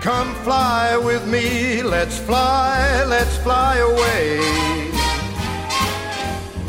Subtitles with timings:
[0.00, 4.38] Come fly with me, let's fly, let's fly away.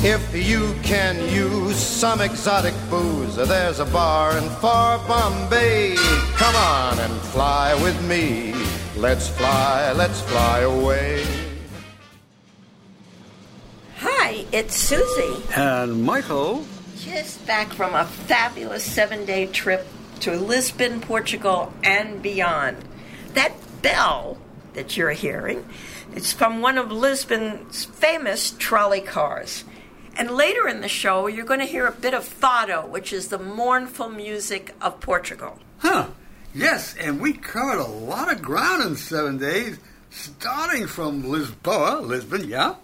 [0.03, 5.95] If you can use some exotic booze, there's a bar in far Bombay.
[6.35, 8.53] Come on and fly with me.
[8.97, 11.25] Let's fly, let's fly away.
[13.95, 15.41] Hi, it's Susie.
[15.55, 16.65] And Michael.
[16.97, 19.87] Just back from a fabulous seven day trip
[20.19, 22.75] to Lisbon, Portugal, and beyond.
[23.33, 24.37] That bell
[24.73, 25.67] that you're hearing,
[26.13, 29.63] it's from one of Lisbon's famous trolley cars.
[30.17, 33.29] And later in the show, you're going to hear a bit of fado, which is
[33.29, 35.59] the mournful music of Portugal.
[35.79, 36.07] Huh.
[36.53, 42.49] Yes, and we covered a lot of ground in seven days, starting from Lisboa, Lisbon,
[42.49, 42.75] yeah,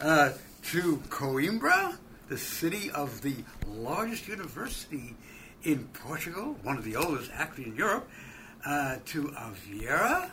[0.00, 0.30] uh,
[0.62, 3.34] to Coimbra, the city of the
[3.68, 5.14] largest university
[5.62, 8.08] in Portugal, one of the oldest actually in Europe,
[8.66, 10.28] uh, to Aveiro.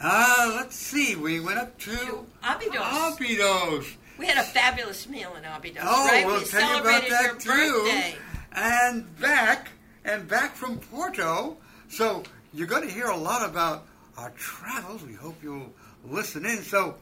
[0.00, 3.16] Uh, let's see, we went up to, To Óbidos.
[3.16, 3.94] Óbidos.
[4.18, 6.24] We had a fabulous meal in Óbidos, Oh, right?
[6.26, 7.48] we'll we tell you about that too.
[7.50, 8.14] birthday.
[8.52, 9.70] And back,
[10.04, 11.56] and back from Porto.
[11.88, 12.22] So
[12.52, 15.02] you're going to hear a lot about our travels.
[15.04, 15.72] We hope you'll
[16.04, 16.62] listen in.
[16.62, 16.96] So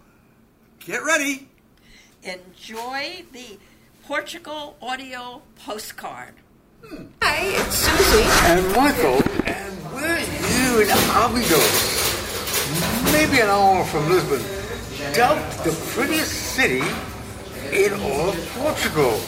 [0.81, 1.49] get ready.
[2.23, 3.59] Enjoy the
[4.05, 6.35] Portugal audio postcard.
[6.85, 7.05] Hmm.
[7.23, 8.29] Hi, it's Susie.
[8.53, 9.36] And Michael, and we're
[10.77, 11.73] here in Óbidos,
[13.13, 14.43] maybe an hour from Lisbon,
[15.15, 16.83] dubbed the prettiest city
[17.73, 19.19] in all of Portugal.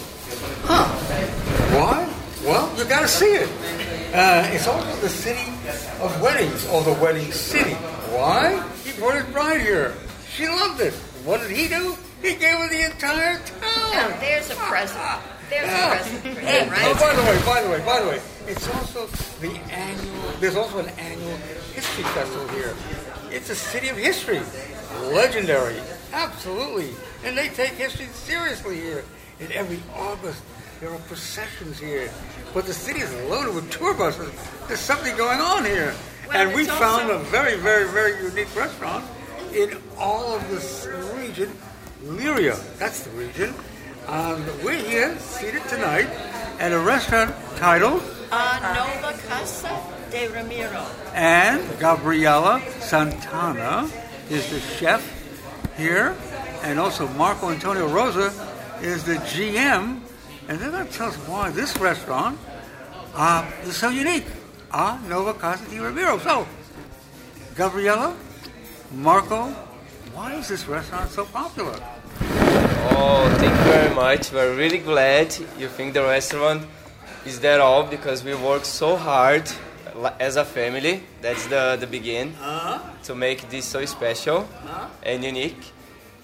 [0.64, 0.84] Huh.
[1.74, 2.08] Why?
[2.44, 3.48] Well, you gotta see it.
[4.14, 5.50] Uh, it's also the city
[6.00, 7.74] of weddings, or the wedding city.
[8.12, 8.62] Why?
[8.84, 9.94] He brought his bride here.
[10.34, 10.92] She loved it.
[11.24, 11.96] What did he do?
[12.20, 13.92] He gave her the entire town.
[13.92, 15.00] Now, there's a present.
[15.48, 17.00] There's a present for him, oh, right?
[17.00, 19.06] by the way, by the way, by the way, it's also
[19.40, 20.32] the annual.
[20.40, 21.36] There's also an annual
[21.74, 22.74] history festival here.
[23.30, 24.40] It's a city of history,
[25.12, 25.76] legendary,
[26.12, 26.94] absolutely,
[27.24, 29.04] and they take history seriously here.
[29.40, 30.42] And every August
[30.80, 32.10] there are processions here,
[32.54, 34.32] but the city is loaded with tour buses.
[34.66, 35.94] There's something going on here,
[36.28, 39.04] Well, and we found a very, very, very unique restaurant
[39.52, 41.52] in all of this region,
[42.04, 42.56] Leiria.
[42.78, 43.54] That's the region.
[44.08, 46.08] Um, we're here, seated tonight,
[46.58, 49.78] at a restaurant titled Uh, Nova Casa
[50.10, 50.84] de Ramiro.
[51.14, 53.88] and Gabriela Santana
[54.30, 55.02] is the chef
[55.76, 56.16] here,
[56.62, 58.32] and also Marco Antonio Rosa
[58.82, 60.00] is the GM,
[60.48, 62.38] and they're going to tell us why this restaurant
[63.14, 64.26] uh, is so unique.
[64.72, 66.18] Ah, Nova Casa de Ramiro.
[66.18, 66.46] So,
[67.56, 68.14] Gabriela,
[68.92, 69.48] Marco,
[70.14, 71.78] why is this restaurant so popular?
[72.60, 74.32] Oh, thank you very much.
[74.32, 76.66] We're really glad you think the restaurant
[77.24, 79.50] is that all because we work so hard
[80.18, 81.02] as a family.
[81.20, 82.34] That's the, the begin
[83.04, 84.48] to make this so special
[85.02, 85.72] and unique.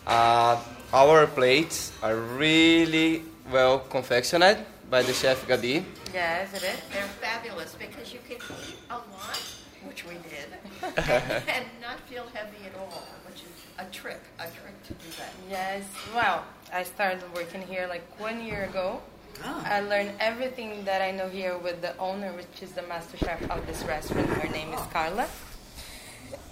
[0.07, 0.61] Uh,
[0.93, 4.59] our plates are really well confectioned
[4.91, 5.85] by the chef Gabi.
[6.13, 6.79] Yes, it is.
[6.93, 9.43] They're fabulous because you can eat a lot,
[9.87, 10.49] which we did,
[10.83, 10.99] and,
[11.57, 15.33] and not feel heavy at all, which is a trick, a trick to do that.
[15.51, 15.83] Yes,
[16.15, 19.01] well, I started working here like one year ago.
[19.45, 19.63] Oh.
[19.67, 23.43] I learned everything that I know here with the owner, which is the master chef
[23.51, 24.29] of this restaurant.
[24.29, 25.27] Her name is Carla.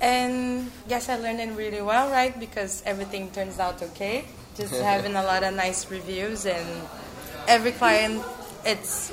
[0.00, 2.38] And yes, I learned it really well, right?
[2.38, 4.24] Because everything turns out okay.
[4.56, 6.66] Just having a lot of nice reviews, and
[7.46, 8.22] every client,
[8.64, 9.12] it's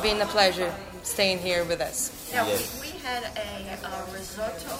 [0.00, 2.30] been a pleasure staying here with us.
[2.32, 2.80] Now, Yes.
[2.80, 4.76] we, we had a, uh risotto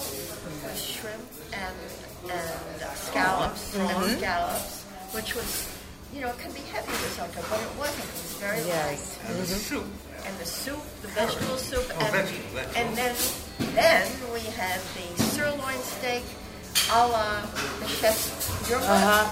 [0.63, 1.75] with shrimp and,
[2.23, 5.67] and scallops, and scallops, which was,
[6.13, 8.03] you know, it can be heavy risotto, but it wasn't.
[8.05, 9.17] It was very Yes.
[9.23, 9.29] light.
[9.29, 9.85] And the soup.
[10.25, 12.81] And the soup, the vegetable soup, Oh, and, vegetable, vegetable.
[12.81, 13.15] and then
[13.75, 16.23] then we had the sirloin steak
[16.91, 17.41] a la
[17.79, 19.25] the chef's your Uh huh.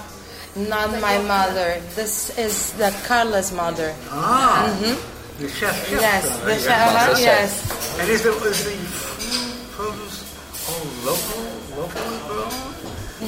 [0.56, 1.80] Not my mother.
[1.94, 3.94] This is the Carla's mother.
[4.10, 4.74] Ah,
[5.38, 5.76] the chef.
[5.90, 6.70] Yes, uh, the chef.
[6.72, 7.50] Uh-huh, yes.
[8.00, 8.76] And is the, is the
[9.76, 10.24] produce
[10.68, 11.42] all local,
[11.78, 12.17] locally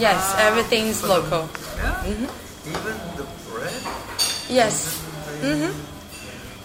[0.00, 0.12] grown?
[0.12, 1.48] Yes, everything's local.
[1.76, 2.04] Yeah.
[2.04, 2.68] Mm-hmm.
[2.68, 3.80] Even the bread.
[4.48, 4.98] Yes,
[5.40, 5.72] mm-hmm.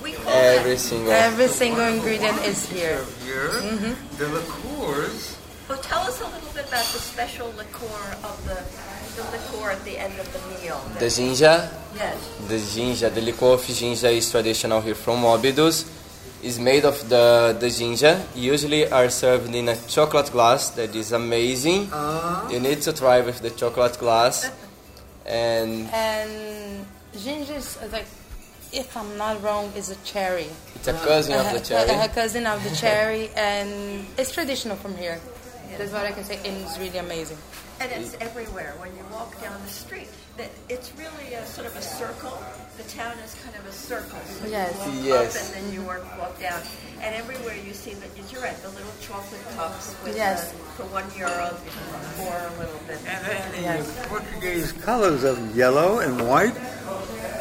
[0.03, 0.79] We call Every that.
[0.79, 1.11] single.
[1.11, 3.03] every single ingredient is here.
[3.23, 3.93] Here, mm-hmm.
[4.17, 5.37] the liqueurs.
[5.67, 8.57] Oh, tell us a little bit about the special liqueur of the
[9.15, 10.77] the liqueur at the end of the meal.
[10.99, 12.17] The ginger, yes.
[12.47, 15.87] the ginger, the liqueur of ginger is traditional here from Obidos.
[16.45, 18.21] Is made of the, the ginger.
[18.35, 21.89] Usually are served in a chocolate glass that is amazing.
[22.51, 24.51] You need to try with the chocolate glass.
[25.25, 26.85] And And
[27.17, 28.05] ginger is uh, like,
[28.71, 30.49] if I'm not wrong, is a cherry.
[30.75, 31.89] it's a cousin of the cherry.
[31.89, 32.09] A cherry.
[32.13, 35.19] cousin of the cherry, and it's traditional from here.
[35.79, 37.37] That's what I can say, and it's really amazing.
[37.81, 38.75] And it's everywhere.
[38.77, 42.37] When you walk down the street, that it's really a sort of a circle.
[42.77, 44.19] The town is kind of a circle.
[44.41, 44.73] So Yes.
[44.85, 45.35] You walk Yes.
[45.35, 46.61] up and then you walk, walk down,
[47.01, 48.61] and everywhere you see that you're right.
[48.61, 50.51] The little chocolate cups with Yes.
[50.51, 52.99] uh, for one euro you can a little bit.
[53.07, 53.87] And then Yes.
[53.87, 56.55] the Portuguese colors of yellow and white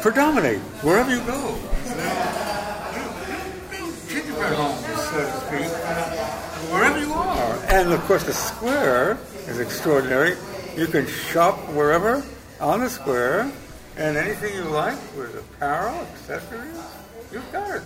[0.01, 1.55] predominate wherever you go.
[4.07, 7.55] Gingerbread homes, so to speak, wherever you are.
[7.67, 9.17] And of course, the square
[9.47, 10.37] is extraordinary.
[10.77, 12.23] You can shop wherever
[12.61, 13.51] on the square,
[13.97, 16.77] and anything you like with apparel, accessories,
[17.31, 17.83] you've got it.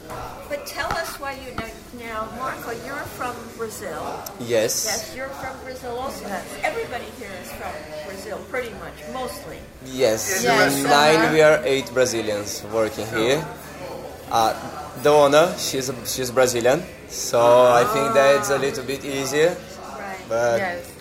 [0.49, 1.69] But tell us why you know
[1.99, 2.71] now, Marco.
[2.85, 4.23] You're from Brazil.
[4.39, 4.85] Yes.
[4.85, 6.25] Yes, you're from Brazil also.
[6.63, 7.73] Everybody here is from
[8.07, 9.57] Brazil, pretty much, mostly.
[9.85, 10.43] Yes.
[10.43, 10.77] Yes.
[10.77, 13.45] In nine, we are eight Brazilians working here.
[14.31, 14.53] Uh,
[15.01, 19.55] the owner, she's she's Brazilian, so I think that's a little bit easier.
[19.97, 20.17] Right.
[20.29, 20.91] But yes.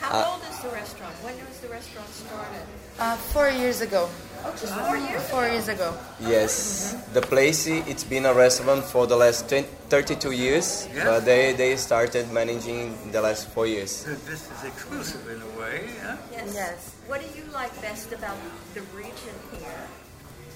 [0.00, 1.14] How old is the restaurant?
[1.24, 2.62] When was the restaurant started?
[2.98, 4.08] Uh, four years ago.
[4.42, 5.22] Oh, just four years.
[5.30, 5.92] Four years ago.
[6.20, 11.04] yes, the place it's been a restaurant for the last 20, 32 years, Yeah.
[11.04, 13.90] but they they started managing the last four years.
[13.90, 16.16] So This is exclusive in a way, huh?
[16.32, 16.54] Yes.
[16.54, 16.78] Yes.
[17.06, 18.38] What do you like best about
[18.74, 19.84] the region here?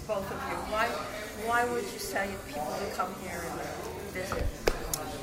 [0.08, 0.56] Both of you.
[0.72, 0.86] Why?
[1.48, 3.60] Why would you say people to come here and
[4.16, 4.44] visit?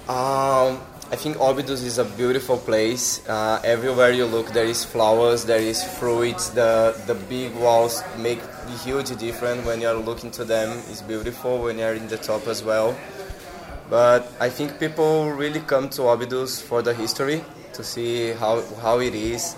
[0.10, 0.82] Um,
[1.12, 3.22] I think Óbidos is a beautiful place.
[3.28, 6.50] Uh, everywhere you look, there is flowers, there is fruits.
[6.50, 8.51] The the big walls make a
[8.84, 10.78] huge difference when you're looking to them.
[10.90, 12.96] It's beautiful when you're in the top as well.
[13.90, 17.44] But I think people really come to Óbidos for the history
[17.74, 19.56] to see how how it is.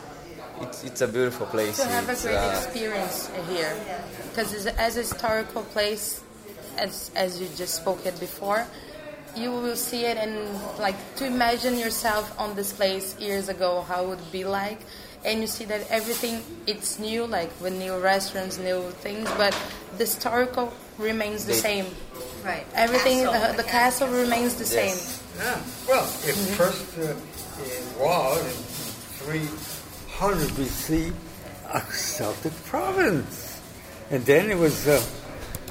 [0.62, 1.78] It's, it's a beautiful place.
[1.78, 3.76] To have a great uh, experience here.
[4.30, 6.24] Because as a historical place,
[6.78, 8.66] as, as you just spoke it before,
[9.36, 10.48] you will see it and
[10.80, 14.80] like to imagine yourself on this place years ago, how it would be like.
[15.26, 19.56] And you see that everything it's new, like with new restaurants, new things, but
[19.98, 21.86] the historical remains the They- same.
[22.44, 22.66] Right.
[22.76, 24.98] Everything, the, the castle remains the same.
[25.38, 25.58] Yeah.
[25.88, 31.14] Well, it first uh, it was in 300 BC
[31.72, 33.62] a Celtic province,
[34.12, 35.02] and then it was uh,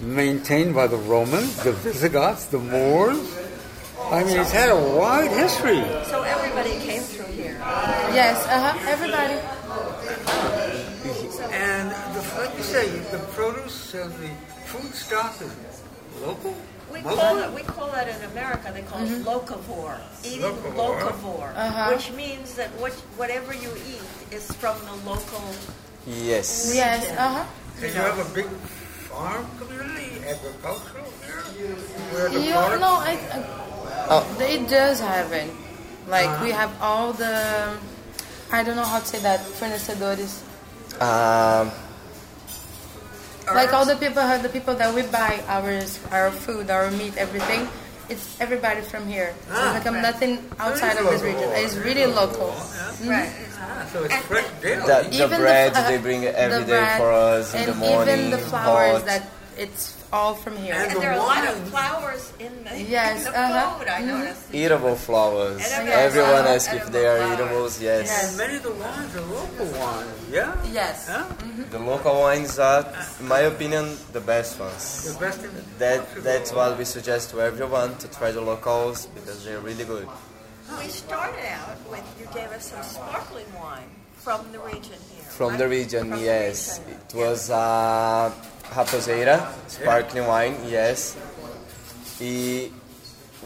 [0.00, 3.20] maintained by the Romans, the Visigoths, the Moors.
[4.10, 5.84] I mean, it's had a wide history.
[6.06, 7.21] So everybody came through here.
[7.72, 8.90] Yes, uh huh.
[8.90, 9.38] Everybody.
[11.52, 14.28] And the, like you say, the produce and the
[14.66, 15.82] food stock is
[16.20, 16.54] local.
[16.92, 17.16] We Local?
[17.16, 21.00] call it, we call that in America, they call it locavore, eating Locavore.
[21.00, 21.90] locavore, Uh-huh.
[21.94, 25.40] which means that what, whatever you eat is from the local.
[26.06, 26.72] yes.
[26.74, 27.44] Yes, uh huh.
[27.80, 28.44] And you have a big
[29.08, 31.08] farm community, agricultural
[31.56, 31.74] here,
[32.12, 33.12] where the You product- know, I,
[34.10, 35.48] I it does happen.
[36.08, 37.76] Like we have all the,
[38.50, 40.42] I don't know how to say that, fornecedores.
[41.00, 41.70] Um,
[43.52, 45.82] Like all the people, the people that we buy our
[46.14, 47.66] our food, our meat, everything.
[48.08, 49.34] It's everybody from here.
[49.50, 50.02] So Ah, it's like right.
[50.02, 50.32] nothing
[50.62, 51.48] outside of this region.
[51.58, 52.54] It's really local.
[53.02, 53.30] Right.
[53.58, 54.84] Ah, so it's fresh daily.
[54.86, 57.68] the, the Even bread uh, they bring the every day bread, for us in and
[57.72, 58.14] the morning.
[58.14, 59.06] even the flowers hot.
[59.10, 59.22] that
[59.58, 60.74] it's all from here.
[60.74, 63.78] And And the there are a lot of flowers in the, Yes, in the uh-huh.
[63.78, 64.54] food, I noticed.
[64.54, 65.60] Eatable flowers.
[65.72, 67.82] Edible Everyone flowers, asks if they are edible eatables.
[67.82, 68.06] Yes.
[68.28, 70.56] And many of the wines are local wines, yeah?
[70.72, 71.08] Yes.
[71.08, 71.24] Huh?
[71.70, 72.86] The local wines are,
[73.20, 75.12] in my opinion, the best ones.
[75.14, 79.44] The best in That that's what we suggest to everyone to try the locals because
[79.44, 80.08] they're really good.
[80.78, 85.24] We started out with, you gave us some sparkling wine from the region here.
[85.28, 85.58] From right?
[85.58, 86.80] the region, From the yes.
[86.86, 87.00] region.
[87.08, 88.32] It was uh,
[88.76, 91.16] Raposeira, sparkling wine, yes.
[92.20, 92.70] E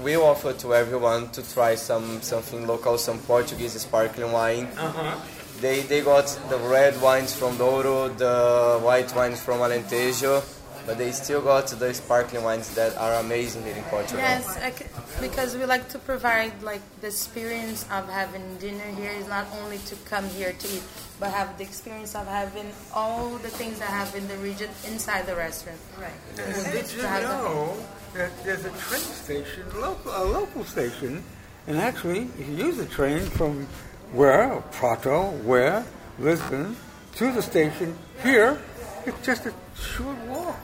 [0.03, 4.67] we offer to everyone to try some something local, some Portuguese sparkling wine.
[4.77, 5.17] Uh-huh.
[5.61, 10.45] They they got the red wines from Douro, the white wines from Alentejo,
[10.87, 14.19] but they still got the sparkling wines that are amazing here in Portugal.
[14.19, 14.85] Yes, I c-
[15.21, 19.79] because we like to provide like the experience of having dinner here is not only
[19.89, 20.83] to come here to eat,
[21.19, 25.27] but have the experience of having all the things that have in the region inside
[25.27, 25.79] the restaurant.
[25.99, 26.11] Right.
[26.39, 27.77] And did you to have know
[28.15, 31.23] that there's a train station, local, a local station,
[31.67, 33.67] and actually, if you use the train from
[34.13, 35.85] where, Prato, where,
[36.19, 36.77] Lisbon,
[37.17, 38.59] to the station here,
[39.05, 40.59] it's just a short walk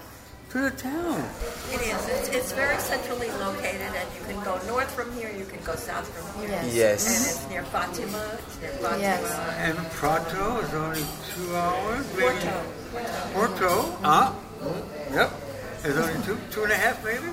[0.52, 1.24] to the town.
[1.72, 2.08] It is.
[2.08, 5.74] It's, it's very centrally located, and you can go north from here, you can go
[5.76, 6.50] south from here.
[6.50, 6.74] Yes.
[6.74, 7.00] Yes.
[7.08, 8.38] And it's near Fatima.
[8.46, 8.98] It's near Fatima.
[9.00, 9.24] Yes.
[9.64, 12.52] And Prato is only two hours, maybe.
[12.92, 13.32] Porto.
[13.32, 14.36] Porto, ah,
[15.14, 15.32] yep,
[15.84, 17.32] It's only two, two and a half maybe.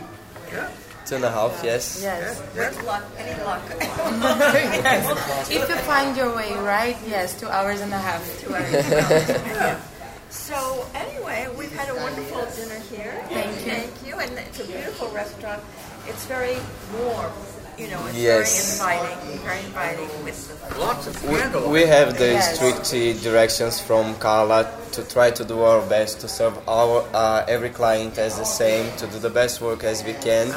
[0.54, 0.72] Yeah.
[1.06, 2.00] Two and a half, yes.
[2.02, 2.40] Yes.
[2.56, 3.62] With luck, any luck.
[3.80, 5.52] yes.
[5.52, 8.24] If you find your way right, yes, two hours and a half.
[8.40, 9.82] Two hours.
[10.30, 13.14] So anyway, we've had a wonderful dinner here.
[13.30, 13.72] Thank you.
[13.72, 14.16] Thank you.
[14.20, 15.62] And it's a beautiful restaurant.
[16.08, 16.58] It's very
[17.02, 17.32] warm.
[17.78, 18.78] You know, it's Yes.
[18.78, 19.40] very inviting.
[19.40, 21.68] Very inviting with Lots of We, candles.
[21.70, 22.56] we have the Yes.
[22.56, 22.92] strict
[23.24, 28.18] directions from Carla to try to do our best to serve our uh, every client
[28.18, 30.54] as the same, to do the best work as we can,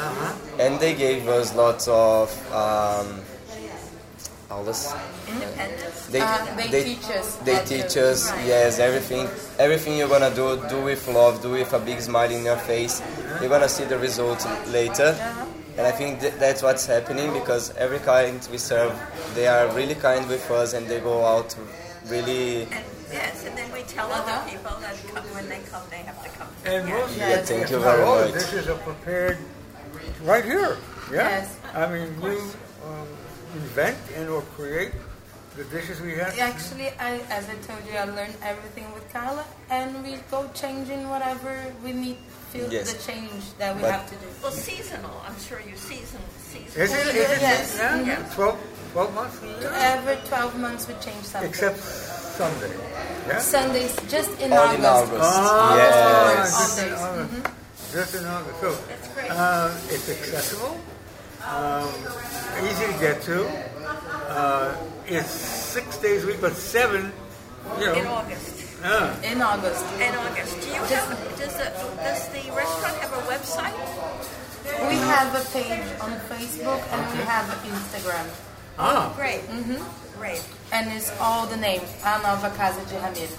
[0.59, 3.21] and they gave us lots of um,
[4.53, 4.93] all this.
[5.27, 6.05] independence.
[6.13, 9.25] They, Uh, they teach us They teach us, yes, everything.
[9.57, 13.01] Everything you're gonna do, do with love, do with a big smile in your face.
[13.39, 15.15] You're gonna see the results later.
[15.77, 18.93] And I think th- that's what's happening because every client we serve,
[19.33, 21.55] they are really kind with us and they go out
[22.13, 22.63] really.
[22.69, 26.19] And yes, and then we tell other people that come, when they come, they have
[26.23, 26.47] to come.
[26.65, 28.33] And most Yeah, thank if you not very all the much.
[28.35, 29.37] dishes are prepared
[30.23, 30.77] right here.
[31.11, 31.29] Yeah.
[31.41, 31.55] Yes.
[31.73, 32.37] I mean, you
[32.85, 33.07] um,
[33.53, 34.91] invent and or create
[35.55, 36.37] the dishes we have.
[36.39, 41.07] Actually, I, as I told you, I learned everything with Carla, and we go changing
[41.09, 42.17] whatever we need,
[42.51, 42.91] feel Yes.
[42.93, 44.25] the change that we But- have to do.
[44.41, 45.13] Well, seasonal.
[45.27, 46.81] I'm sure you season season.
[46.81, 47.15] Is it?
[47.15, 47.41] Is it?
[47.41, 47.75] Yes.
[47.77, 47.97] Yeah?
[47.97, 48.33] Mhm.
[48.33, 48.57] 12,
[48.93, 49.71] 12 months a year?
[49.73, 51.49] Every 12 months we change something.
[51.49, 52.73] Except Sunday.
[53.27, 53.39] Yeah?
[53.39, 54.79] Sundays, just in All August.
[54.79, 55.21] in August.
[55.21, 56.49] Ah, yes.
[56.49, 57.01] just in All days.
[57.03, 57.53] August.
[57.93, 58.59] Just in August.
[58.61, 59.31] So, That's great.
[59.31, 60.77] uh, it's accessible,
[61.47, 61.89] um,
[62.65, 63.47] easy to get to.
[64.29, 64.75] Uh,
[65.07, 67.11] it's six days a week, but seven,
[67.79, 67.93] you know.
[67.93, 68.65] in August.
[68.83, 69.85] uh, In August.
[69.99, 70.61] In August.
[70.61, 71.37] Do you have?
[71.37, 71.65] Does the
[72.03, 73.75] does the restaurant have a website?
[74.89, 78.27] We have a page on Facebook and we have Instagram.
[78.79, 79.41] ah, Great.
[79.41, 80.19] Mm-hmm.
[80.19, 80.43] Great.
[80.71, 81.83] And it's all the names.
[82.05, 83.37] Anna Nova Casa de Ramiro.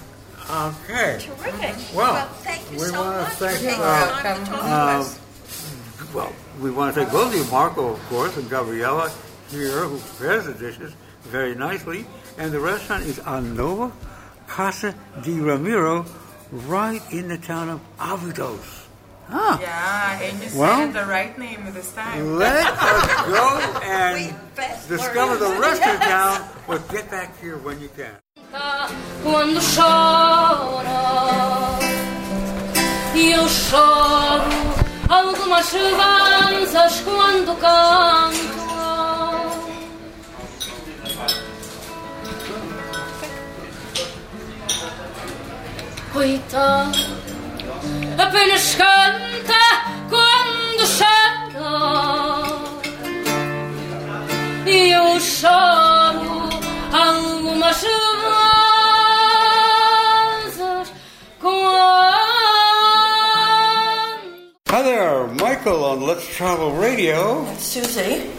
[0.69, 1.17] okay.
[1.19, 1.75] Terrific.
[1.97, 4.59] Well, thank you we so wanna much thank, for taking uh, the time to talk
[4.61, 5.19] to um, us.
[6.13, 9.11] Well, we want to thank both of you, Marco, of course, and Gabriella
[9.49, 10.93] here, who prepares the dishes
[11.23, 12.05] very nicely.
[12.37, 13.91] And the restaurant is on Nova
[14.47, 14.93] Casa
[15.23, 16.05] de Ramiro,
[16.67, 18.83] right in the town of Óbidos.
[19.27, 19.57] Huh.
[19.59, 22.37] Yeah, and you Well- said the right name this time.
[22.37, 24.35] Let us go and
[24.87, 26.07] discover the rest of Yes.
[26.07, 28.15] town, but get back here when you can.
[29.23, 31.01] quando chora
[33.15, 38.65] eu choro algumas revanças quando canto
[46.11, 46.99] coitado
[48.17, 49.53] apenas canta
[50.09, 51.14] quando chora
[64.75, 67.47] Hi there, Michael on Let's Travel Radio.
[67.55, 68.29] Susie.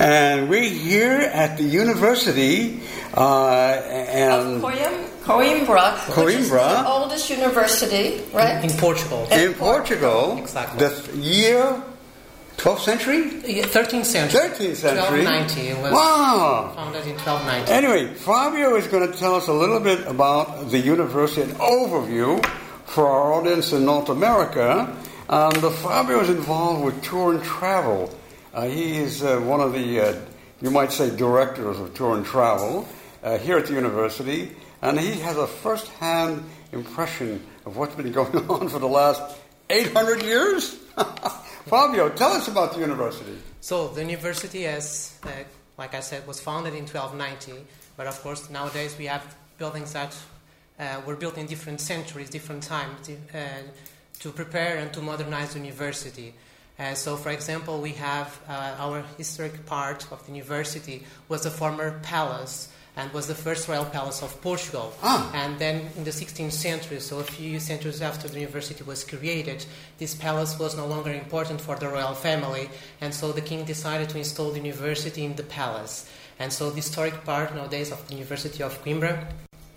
[0.00, 2.80] And we're here at the university,
[3.14, 6.82] uh, and Coim- Coimbra, which is Coimbra.
[6.82, 8.64] the oldest university, right?
[8.64, 9.28] in Portugal.
[9.30, 10.78] in Portugal, Exactly.
[10.88, 11.82] the year
[12.56, 14.40] 12th century, Yeah, 13th century.
[14.40, 15.26] 13th century.
[15.26, 15.68] 1290.
[15.68, 16.72] It was Wow.
[16.74, 17.70] founded in 1290.
[17.70, 22.42] Anyway, Fabio is going to tell us a little bit about the university, an overview
[22.86, 24.88] for our audience in North America.
[25.32, 28.14] Um, the Fabio is involved with tour and travel.
[28.52, 30.20] Uh, he is uh, one of the, uh,
[30.60, 32.86] you might say, directors of tour and travel
[33.40, 38.68] here at the university, and he has a first-hand impression of what's been going on
[38.68, 39.22] for the last
[39.70, 40.68] 800 years.
[41.64, 43.38] Fabio, tell us about the university.
[43.62, 45.30] So the university, as uh,
[45.78, 47.64] like I said, was founded in 1290.
[47.96, 50.14] But of course, nowadays we have buildings that
[50.78, 53.38] uh, were built in different centuries, different times, uh,
[54.22, 56.32] to prepare and to modernize the university.
[56.78, 61.50] Uh, so, for example, we have uh, our historic part of the university was a
[61.50, 64.92] former palace and was the first royal palace of Portugal.
[65.02, 65.30] Ah.
[65.34, 69.64] And then in the 16th century, so a few centuries after the university was created,
[69.98, 74.08] this palace was no longer important for the royal family, and so the king decided
[74.10, 76.08] to install the university in the palace.
[76.38, 79.26] And so the historic part nowadays of the University of Coimbra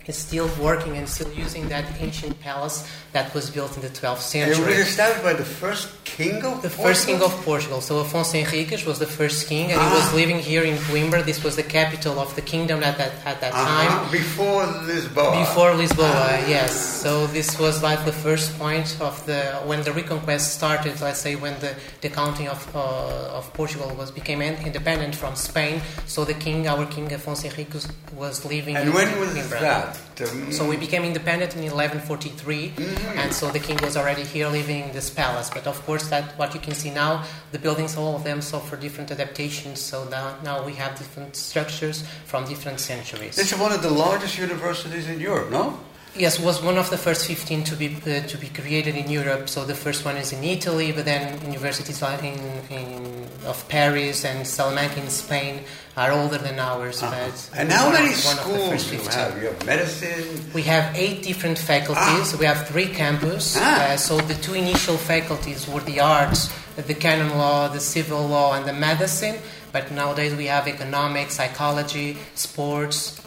[0.06, 4.34] is still working and still using that ancient palace that was built in the 12th
[4.40, 7.38] And it was established by the first king of The first king Portugal?
[7.40, 7.80] of Portugal.
[7.80, 11.24] So Afonso Henriques was the first king, and he was living here in Coimbra.
[11.24, 13.90] This was the capital of the kingdom at that at that time.
[13.92, 15.32] Uh-huh, Before Lisboa.
[15.40, 16.72] Before Lisboa, yes.
[17.02, 21.00] So this was like the first point of the when the reconquest started.
[21.00, 25.80] Let's say when the, the county of uh, of Portugal was became independent from Spain.
[26.06, 28.76] So the king, our king Afonso Henriques, was living.
[28.76, 29.60] And in when was Coimbra.
[29.60, 29.95] that?
[30.20, 33.18] Um, So we became independent in 1143, Mm-hmm.
[33.18, 35.50] and so the king was already here living in this palace.
[35.50, 37.22] But of course, that what you can see now,
[37.52, 39.80] the buildings, all of them suffer different adaptations.
[39.80, 43.38] So now, now we have different structures from different centuries.
[43.38, 45.78] It's one of the largest universities in Europe, no?
[46.18, 49.48] Yes, was one of the first 15 to be uh, to be created in Europe.
[49.48, 52.38] So the first one is in Italy, but then universities in,
[52.70, 55.60] in of Paris and Salamanca in Spain
[55.96, 57.02] are older than ours.
[57.02, 57.14] Uh-huh.
[57.14, 59.12] But And how one many of- the schools you 15.
[59.12, 59.42] have?
[59.42, 60.50] You have medicine.
[60.54, 62.36] We have eight different faculties.
[62.36, 63.56] We have three campus.
[63.58, 63.92] Ah.
[63.92, 68.54] Uh, so the two initial faculties were the arts, the canon law, the civil law,
[68.54, 69.36] and the medicine.
[69.72, 73.20] But nowadays we have economics, psychology, sports.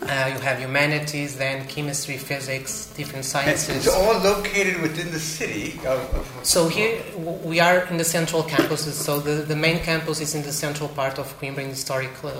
[0.00, 3.86] Uh, you have humanities, then chemistry, physics, different sciences.
[3.86, 7.02] It's all located within the city of, of So here
[7.44, 8.92] we are in the central campuses.
[8.92, 12.10] So the, the main campus is in the central part of Coimbra in the historic
[12.22, 12.30] uh,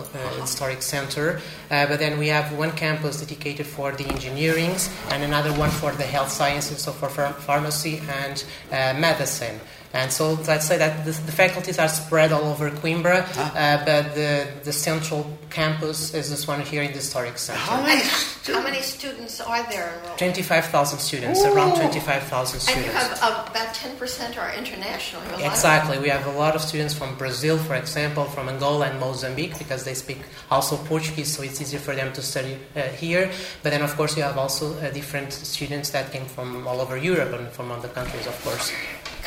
[0.41, 1.41] historic center.
[1.71, 5.91] Uh, but then we have one campus dedicated for the engineerings and another one for
[5.93, 9.59] the health sciences, so for ph- pharmacy and uh, medicine.
[9.95, 14.14] And so let's say that the, the faculties are spread all over Coimbra, uh, but
[14.14, 17.59] the, the central campus is this one here in the historic center.
[17.59, 18.02] how many?
[18.47, 22.68] How many students are there 25,000 students, around 25,000 students.
[22.68, 25.23] And you have uh, about 10% are international.
[25.23, 25.99] You have a lot of- Exactly.
[25.99, 29.85] We have a lot of students from Brazil, for example, from Angola and Mozambique, because
[29.85, 30.18] they speak
[30.50, 33.30] also Portuguese, so it's easier for them to study uh, here.
[33.62, 36.97] But then, of course, you have also uh, different students that came from all over
[36.97, 38.73] Europe and from other countries, of course.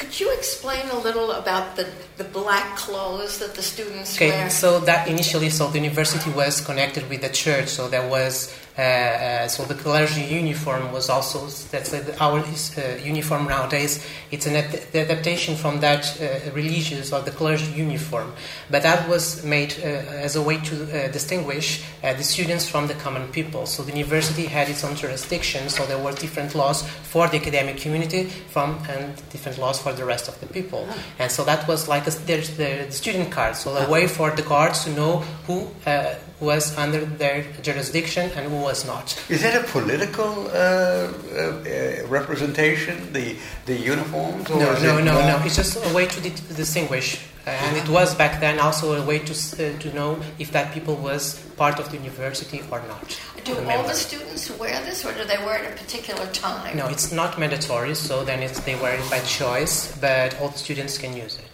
[0.01, 4.49] Could you explain a little about the, the black clothes that the students Okay, wear?
[4.49, 8.81] so that initially, so the university was connected with the church, so there was, uh,
[8.81, 14.71] uh, so the clergy uniform was also, that's our uh, uniform nowadays, it's an ad-
[14.91, 18.31] the adaptation from that uh, religious or the clergy uniform.
[18.69, 19.87] But that was made uh,
[20.25, 23.65] as a way to uh, distinguish uh, the students from the common people.
[23.65, 27.77] So the university had its own jurisdiction, so there were different laws for the academic
[27.77, 30.87] community from and different laws for the rest of the people.
[31.19, 34.43] And so that was like a, there's the student card, so a way for the
[34.43, 39.05] guards to know who uh, was under their jurisdiction and who was not.
[39.29, 42.95] Is that a political uh, uh, uh, representation?
[43.13, 44.49] The the uniforms?
[44.49, 45.41] Or No, is no, no, more- no.
[45.45, 47.19] It's just a way to di- distinguish.
[47.47, 50.71] Uh, and it was back then also a way to, uh, to know if that
[50.75, 51.23] people was
[51.57, 53.19] part of the university or not.
[53.43, 53.87] do a all member.
[53.87, 56.77] the students wear this, or do they wear it at a particular time?
[56.77, 60.59] No, it's not mandatory, so then it's, they wear it by choice, but all the
[60.59, 61.47] students can use it.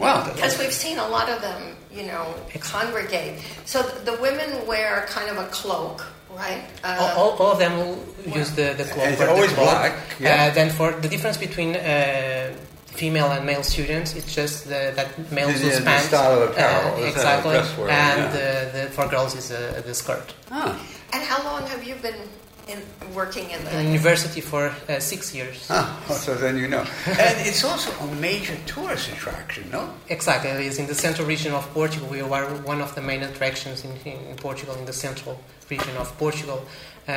[0.00, 0.24] Wow.
[0.34, 3.38] Because we've seen a lot of them, you know, congregate.
[3.66, 6.62] So the women wear kind of a cloak, right?
[6.82, 7.98] Uh, all, all, all of them will
[8.34, 9.04] use the, the cloak.
[9.04, 9.68] And it's or the always cloak.
[9.68, 10.48] black, yeah.
[10.50, 12.54] Uh, then for the difference between uh,
[12.86, 16.06] female and male students, it's just the, that males The- use the pants.
[16.08, 17.90] style of apparel, uh, the style of exactly.
[17.90, 18.64] and yeah.
[18.72, 20.34] the, the, for girls is uh, the skirt.
[20.50, 20.80] Ah,
[21.12, 22.14] and how long have you been
[22.70, 22.80] in,
[23.14, 23.84] working in In the?
[23.84, 25.66] university for uh, six years.
[25.70, 26.84] ah, so then you know.
[27.06, 29.82] and it's also a major tourist attraction, no?
[30.08, 32.08] Exactly, it is in the central region of Portugal.
[32.08, 36.16] We are one of the main attractions in, in Portugal, in the central region of
[36.18, 36.64] Portugal.
[37.08, 37.12] Uh,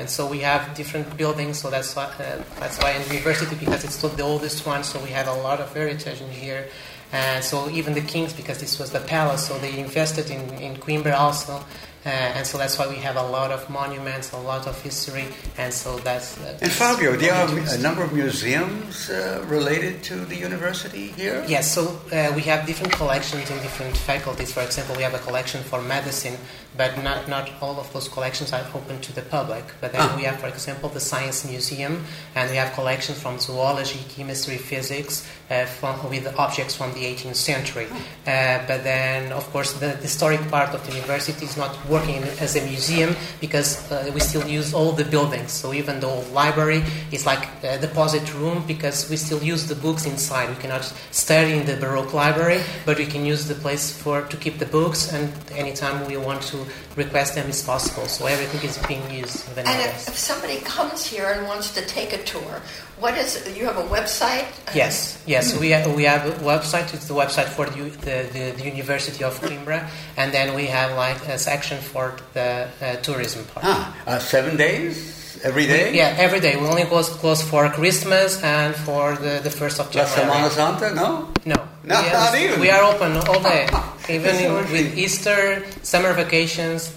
[0.00, 3.84] and so we have different buildings, so that's why, uh, that's why in university, because
[3.84, 6.68] it's still the oldest one, so we have a lot of heritage in here.
[7.12, 10.76] And so even the kings, because this was the palace, so they invested in, in
[10.76, 11.62] Coimbra also.
[12.06, 15.26] Uh, and so that's why we have a lot of monuments, a lot of history,
[15.58, 16.38] and so that's.
[16.38, 21.44] Uh, And Fabio, there are a number of museums uh, related to the university here?
[21.48, 24.52] Yes, so uh, we have different collections in different faculties.
[24.52, 26.38] For example, we have a collection for medicine,
[26.76, 29.64] but not, not all of those collections are open to the public.
[29.80, 30.16] But then Ah.
[30.16, 35.24] we have, for example, the Science Museum, and we have collections from zoology, chemistry, physics,
[35.50, 37.86] uh, from, with objects from the 18th century.
[38.26, 42.56] Uh, but then, of course, the historic part of the university is not working as
[42.56, 45.52] a museum because uh, we still use all the buildings.
[45.52, 49.76] So even the old library is like a deposit room because we still use the
[49.76, 50.48] books inside.
[50.50, 54.36] We cannot study in the Baroque library, but we can use the place for to
[54.36, 56.65] keep the books, and anytime we want to
[56.96, 58.06] request them is possible.
[58.06, 59.48] So everything is being used.
[59.52, 62.62] even And if, if somebody comes here and wants to take a tour,
[62.98, 63.44] what is?
[63.56, 64.46] You have a website?
[64.74, 65.58] Yes, yes.
[65.58, 66.94] We have, we have a website.
[66.94, 70.96] It's the website for the, the, the, the University of Coimbra, and then we have
[70.96, 73.66] like a section for the uh, tourism part.
[73.66, 75.14] Ah, uh, seven days?
[75.44, 75.94] Every day?
[75.94, 76.56] Yeah, every day.
[76.56, 80.48] We only close close for Christmas and for the, the first of La January.
[80.48, 80.94] Semana Santa?
[80.94, 81.28] No?
[81.44, 82.58] No, No, we, not are, even.
[82.60, 83.68] we are open all day,
[84.08, 84.98] even in, with.
[84.98, 86.94] Easter, summer vacations.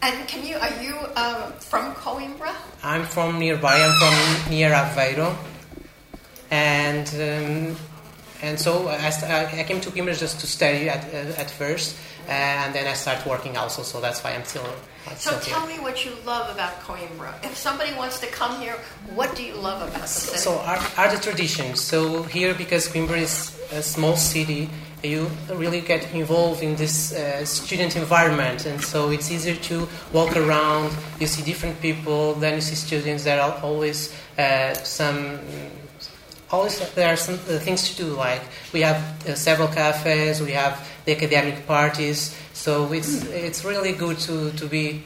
[0.00, 0.56] And can you?
[0.56, 2.54] Are you uh, from Coimbra?
[2.84, 3.74] I'm from nearby.
[3.82, 5.34] I'm from near Aveiro,
[6.50, 7.76] and um,
[8.42, 9.08] and so I,
[9.60, 11.96] I came to Coimbra just to study at, uh, at first,
[12.28, 13.82] and then I started working also.
[13.82, 14.64] So that's why I'm still.
[15.08, 15.54] I'm So still here.
[15.54, 17.34] tell me what you love about Coimbra.
[17.44, 18.76] If somebody wants to come here,
[19.14, 20.38] what do you love about the city?
[20.38, 21.80] So are, are the traditions.
[21.80, 24.70] So here, because Coimbra is a small city,
[25.02, 30.36] you really get involved in this uh, student environment, and so it's easier to walk
[30.36, 30.94] around.
[31.20, 32.34] You see different people.
[32.34, 33.24] Then you see students.
[33.24, 35.38] There are always uh, some.
[36.50, 38.14] Always there are some uh, things to do.
[38.14, 40.42] Like we have uh, several cafes.
[40.42, 42.36] We have the academic parties.
[42.52, 45.02] So it's it's really good to, to be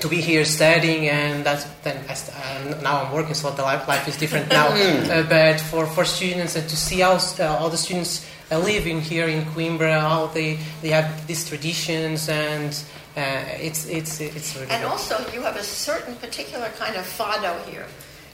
[0.00, 3.86] to be here studying and that's then I uh, now I'm working so the life,
[3.86, 7.70] life is different now uh, but for, for students and to see how uh, all
[7.70, 12.72] the students uh, living here in Coimbra how they, they have these traditions and
[13.16, 13.20] uh,
[13.60, 14.90] it's it's it's really and good.
[14.90, 17.86] also, you have a certain particular kind of fado here,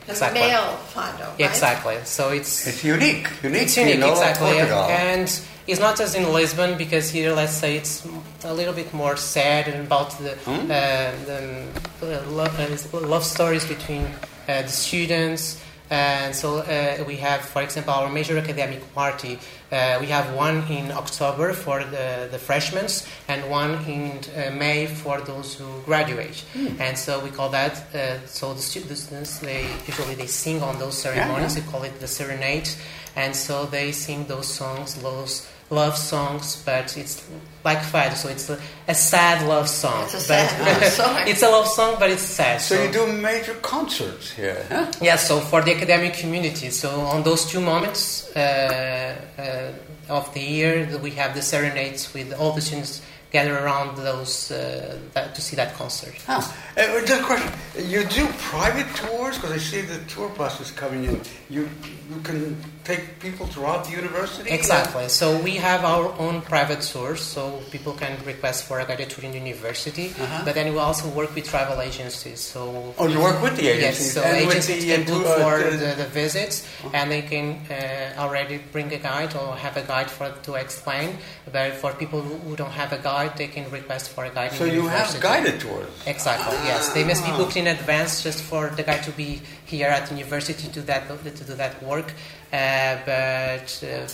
[0.07, 0.41] the Exactly.
[0.41, 1.41] male fado, right?
[1.41, 3.29] exactly so it's It's unique.
[3.43, 3.63] Unique.
[3.63, 4.85] it's unique in all exactly Portugal.
[4.89, 5.29] and
[5.67, 8.07] it's not as in Lisbon because here let's say it's
[8.45, 10.71] a little bit more sad and about the, Hmm?
[10.71, 11.65] uh, the
[12.03, 12.55] uh, love,
[12.95, 14.05] uh, love stories between
[14.49, 19.39] uh, the students and so uh, we have for example our major academic party.
[19.71, 22.87] Uh, we have one in October for the, the freshmen
[23.29, 26.45] and one in uh, May for those who graduate.
[26.53, 26.81] Hmm.
[26.81, 30.97] and so we call that uh, so the students they usually they sing on those
[30.97, 31.57] ceremonies.
[31.57, 32.69] we call it the serenade.
[33.17, 37.23] And so they sing those songs those love songs but it's
[37.65, 41.17] like fado so it's a, a sad love song It's a but sad love song.
[41.29, 44.91] it's a love song but it's sad So you do major concerts here, huh?
[45.03, 49.73] yeah, so for the academic community, so on those two moments uh, uh,
[50.13, 54.51] of the year, that we have the serenades with all the students gather around those
[54.51, 56.15] uh, that, to see that concert.
[56.27, 56.41] Huh.
[56.79, 57.53] Uh, just a question.
[57.77, 59.37] You do private tours?
[59.37, 61.21] Because I see the tour buses coming in.
[61.51, 61.69] You
[62.09, 64.51] you can take people throughout the university?
[64.51, 65.09] Exactly.
[65.09, 69.25] So we have our own private tours, so people can request for a guided tour
[69.25, 70.11] in the university.
[70.19, 70.43] Uh-huh.
[70.45, 72.41] But then we also work with travel agencies.
[72.41, 74.15] So Oh, you work with the agencies.
[74.15, 76.67] Yes, agencies so and with agencies the, can book uh, for the- the, the visits,
[76.93, 81.19] and they can uh, already bring a guide or have a guide for to explain.
[81.53, 84.53] But for people who who don't have a guide, they can request for a guide.
[84.53, 85.23] So in the you have university.
[85.23, 85.89] guided tours?
[86.07, 86.57] Exactly.
[86.65, 90.07] Yes, they must be booked in advance just for the guide to be here at
[90.09, 92.13] the university to do that to do that work.
[92.53, 94.09] Uh, but uh,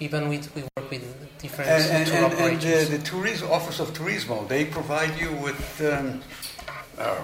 [0.00, 1.04] even with we work with
[1.42, 5.62] different And, tour and, and the, the tourism office of Turismo, they provide you with
[5.82, 6.22] um,
[6.98, 7.16] uh,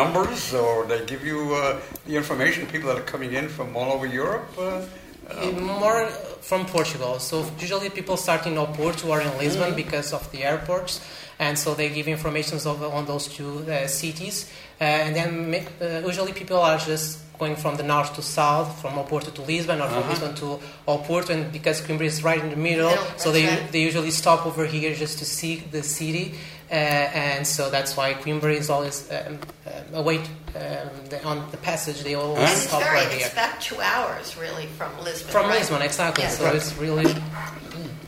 [0.00, 2.66] numbers, or they give you uh, the information.
[2.66, 4.48] People that are coming in from all over Europe.
[4.58, 4.82] Uh,
[5.24, 6.04] Uh, more
[6.42, 7.18] from Portugal.
[7.18, 11.00] So usually people start in Oporto or in Lisbon because of the airports,
[11.38, 14.50] and so they give information on those two uh, cities.
[14.80, 18.92] Uh, and then uh, usually people are just going from the north to south, from
[18.94, 21.30] Oporto to Lisbon, or from Lisbon to Oporto.
[21.30, 23.72] And because Coimbra is right in the middle, Middle, so they right.
[23.72, 26.34] they usually stop over here just to see the city.
[26.70, 29.70] Uh, and so that's why Coimbra is always um, uh,
[30.00, 30.22] await
[30.56, 32.02] um, the, on the passage.
[32.02, 33.26] They always And it's stop very, right here.
[33.26, 35.30] it's about two hours, really, from Lisbon.
[35.30, 35.58] From right?
[35.58, 36.24] Lisbon, exactly.
[36.24, 36.30] Yeah.
[36.30, 37.14] So it's really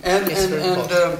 [0.02, 1.16] And It's and, very and um, uh,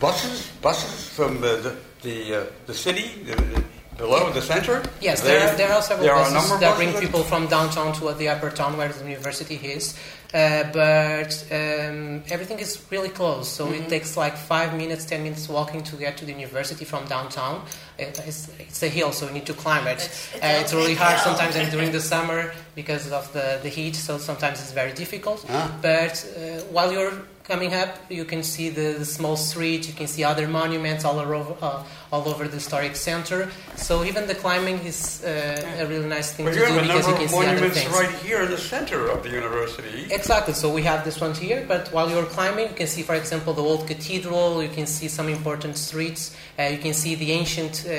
[0.00, 3.64] buses buses from the the the, uh, the city the, the,
[3.96, 4.82] below the center.
[5.00, 5.22] yes.
[5.22, 7.46] They- There are, there are several there buses number of that buses bring people from
[7.46, 9.96] downtown to the upper town where the university is,
[10.34, 13.48] uh, but um, everything is really close.
[13.48, 13.84] So Mm-hmm.
[13.84, 17.64] it takes like five minutes, ten minutes walking to get to the university from downtown.
[17.98, 19.92] It, it's, it's a hill, so you need to climb it.
[19.96, 21.24] It's- it's uh, it's really hard hill.
[21.32, 25.44] sometimes, and during the summer because of the, the heat, so sometimes it's very difficult.
[25.48, 25.72] Ah.
[25.80, 27.14] But uh, while you're
[27.46, 31.18] coming up, you can see the, the small street, you can see other monuments all
[31.18, 33.48] over, uh, all over the historic center.
[33.76, 37.06] So even the climbing is uh, a really nice thing But to you do because
[37.08, 37.92] you can see other monuments things.
[37.92, 40.12] right here in the center of the university.
[40.12, 40.54] Exactly.
[40.54, 43.52] So we have this one here, but while you're climbing, you can see, for example,
[43.52, 44.62] the old cathedral.
[44.62, 46.36] You can see some important streets.
[46.58, 47.94] Uh, you can see the ancient uh, uh,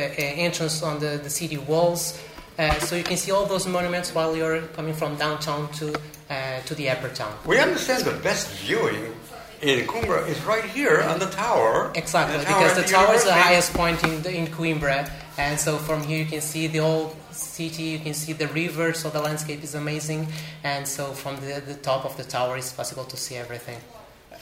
[0.48, 2.22] entrance on the, the city walls.
[2.60, 5.94] Uh, so you can see all those monuments while you're coming from downtown to
[6.30, 7.34] uh, to the upper town.
[7.46, 9.14] We understand the best viewing
[9.62, 11.92] in Coimbra is right here on the tower.
[11.96, 15.10] Exactly, The tower because at the tower is the highest point in, the, in Coimbra,
[15.38, 18.94] and so from here you can see the old city, you can see the river,
[18.94, 20.28] so the landscape is amazing,
[20.64, 23.80] and so from the, the top of the tower it's possible to see everything.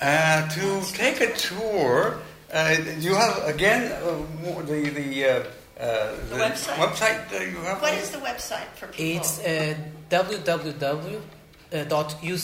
[0.01, 2.19] Uh, to take a tour,
[2.53, 4.17] uh, you have again uh,
[4.63, 5.43] the the, uh,
[5.79, 7.29] uh, The website?
[7.31, 7.81] that you have.
[7.81, 9.21] What is the website for people?
[9.21, 9.75] It's uh,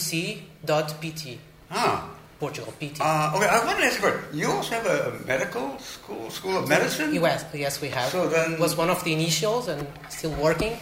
[0.02, 1.38] www.uc.pt,
[1.70, 2.08] Ah.
[2.42, 2.98] Portugal, PT.
[3.00, 4.40] Uh, okay, I want to ask you.
[4.40, 4.98] You also have a,
[5.32, 7.14] medical school, school of medicine.
[7.14, 8.10] Yes, yes, we have.
[8.10, 10.72] So then- was one of the initials and still working.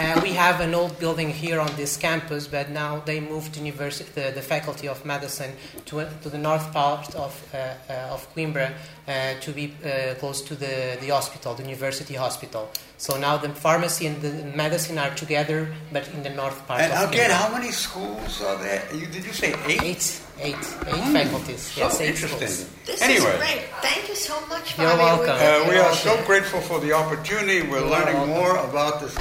[0.00, 4.08] Uh, we have an old building here on this campus, but now they moved university,
[4.14, 5.50] the, the faculty of medicine
[5.86, 7.56] to, to the north part of, uh,
[7.90, 8.72] uh, of Coimbra
[9.08, 12.70] uh, to be uh, close to the, the hospital, the university hospital.
[12.96, 16.92] So now the pharmacy and the medicine are together, but in the north part And
[16.92, 17.34] of again, Coimbra.
[17.34, 18.84] how many schools are there?
[18.94, 19.82] You, did you say eight?
[19.82, 21.60] Eight, eight, eight faculties.
[21.62, 22.46] So yes, eight interesting.
[22.48, 22.70] schools.
[22.86, 23.62] This anyway, is great.
[23.82, 25.30] Thank you so much, You're welcome.
[25.34, 27.62] Uh, we You're are so grateful for the opportunity.
[27.62, 28.34] We're You're learning welcome.
[28.34, 29.14] more about this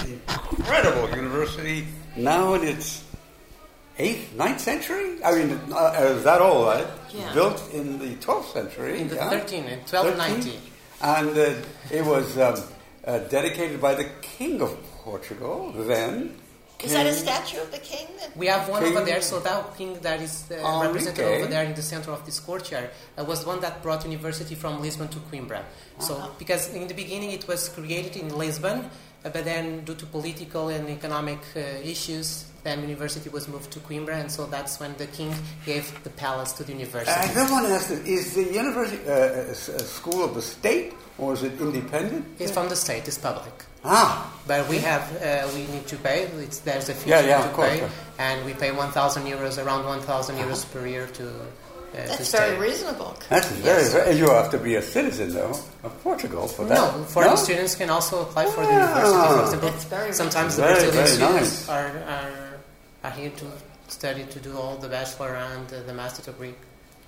[0.67, 3.05] incredible university now in its
[3.97, 5.23] eighth, ninth century.
[5.23, 6.87] I mean, uh, is that all right?
[7.13, 7.33] Yeah.
[7.33, 8.99] Built in the 12th century.
[8.99, 9.29] In the yeah?
[9.29, 10.51] 13, in 1290.
[10.51, 10.61] 13?
[11.01, 12.55] And uh, it was um,
[13.05, 16.35] uh, dedicated by the King of Portugal then.
[16.83, 18.05] Is that a statue of the king?
[18.35, 20.85] We have one King- over there, so that king that is uh, Enrique.
[20.85, 24.03] represented over there in the center of this courtyard uh, was the one that brought
[24.05, 25.63] university from Lisbon to Coimbra.
[25.99, 28.91] So, because in the beginning it was created in Lisbon,
[29.33, 34.15] but then due to political and economic uh, issues, then university was moved to Coimbra,
[34.19, 35.33] and so that's when the king
[35.65, 37.11] gave the palace to the university.
[37.11, 40.41] I then want to ask is the university uh, a, s- a school of the
[40.41, 42.25] state or is it independent?
[42.39, 43.53] It's from the state, it's public.
[43.85, 46.23] Ah, But we have, uh, we need to pay.
[46.43, 47.87] It's, there's a fee Yeah, yeah, to course, pay,
[48.19, 51.23] and we pay 1,000 euros, around 1,000 euros per year to.
[51.93, 52.37] Uh, to That's stay.
[52.37, 53.15] very reasonable.
[53.29, 56.75] that's very, very, you have to be a citizen though of Portugal for that.
[56.77, 58.75] No, foreign students can also apply for the Ah.
[58.75, 59.33] university.
[59.33, 61.69] For example, That's very sometimes the Very, Brazilian very students nice.
[61.69, 62.59] are, are
[63.05, 63.45] are here to
[63.87, 66.53] study to do all the bachelor and uh, the master degree,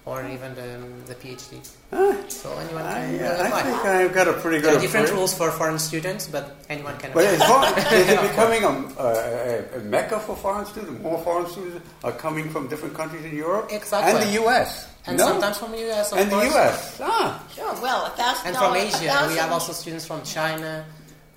[0.05, 1.59] or even the, the PhD.
[1.91, 3.62] Ah, So anyone I, can I apply.
[3.63, 5.17] think I've got a pretty There good are different approach.
[5.19, 7.69] rules for foreign students, but anyone can But apply.
[7.69, 7.93] it's fun.
[7.93, 11.01] is it becoming a, a, a mecca for foreign students?
[11.03, 14.12] More foreign students are coming from different countries in Europe Exactly.
[14.13, 14.88] and the U.S.
[15.05, 15.25] And no?
[15.27, 16.38] sometimes from the US, of and the.
[16.53, 16.99] U.S.
[17.03, 20.23] Ah, Sure, well, a thousand And from dollars- a Asia, we have also students from
[20.23, 20.85] China.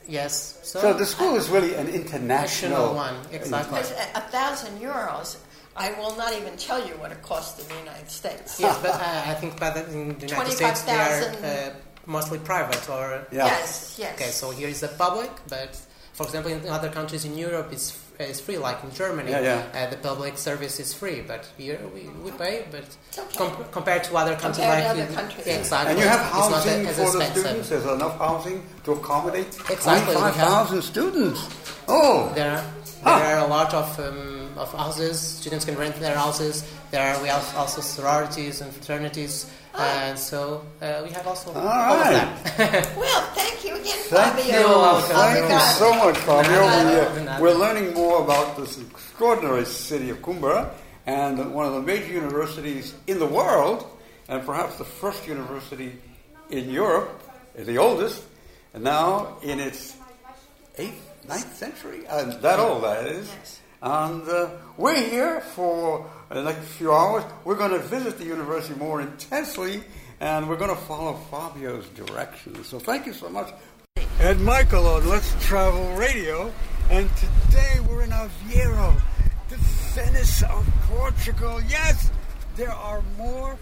[0.09, 0.59] Yes.
[0.63, 3.79] So, so the school is really an international national one, exactly.
[3.79, 5.37] Because a, a thousand euros,
[5.77, 8.61] I will not even tell you what it costs in the United States.
[8.61, 11.71] Yes, but uh, I think that in the United States they are uh,
[12.07, 13.27] mostly private or.
[13.33, 13.47] Yeah.
[13.47, 14.15] Yes, yes.
[14.21, 15.75] Okay, so here is the public, but
[16.13, 18.59] for example, in other countries in Europe, it's it's free.
[18.59, 19.87] Like in Germany, Yeah, yeah.
[19.87, 22.67] Uh, the public service is free, but here we, we pay.
[22.71, 22.85] But
[23.19, 23.39] okay.
[23.39, 25.47] com- compared to other countries, Compared to like other countries.
[25.47, 27.69] Yeah, exactly, And you have it's not housing as for the students.
[27.71, 31.41] There's enough housing to accommodate Exactly, we 25,000 students.
[31.89, 32.65] Oh, There are
[33.05, 33.19] Ah.
[33.19, 35.21] there are a lot of um, of houses.
[35.21, 36.65] Students can rent their houses.
[36.91, 41.67] There are we have also sororities and fraternities, and so uh, we have also All
[41.69, 42.05] all of
[42.57, 42.93] that.
[42.97, 44.61] Well, thank you again, Thank Fabio.
[44.61, 44.67] you.
[44.67, 45.17] welcome.
[45.17, 46.61] Thank you so much, Fabio.
[46.63, 50.71] We, uh, we're learning more about this extraordinary city of Coimbra
[51.07, 53.85] and one of the major universities in the world,
[54.29, 55.99] and perhaps the first university
[56.51, 57.11] in Europe,
[57.57, 58.23] the oldest,
[58.75, 59.97] and now in its
[60.79, 63.29] eighth, ninth century, and that old that is.
[63.83, 67.25] And uh, we're here for the next few hours.
[67.45, 69.83] We're going to visit the university more intensely,
[70.21, 72.69] and we're going to follow Fabio's directions.
[72.69, 73.53] So thank you so much.
[74.21, 76.53] Ed Michael on Let's Travel Radio,
[76.91, 78.95] and today we're in Aveiro,
[79.49, 81.61] the Venice of Portugal.
[81.69, 82.13] Yes,
[82.55, 83.59] there are more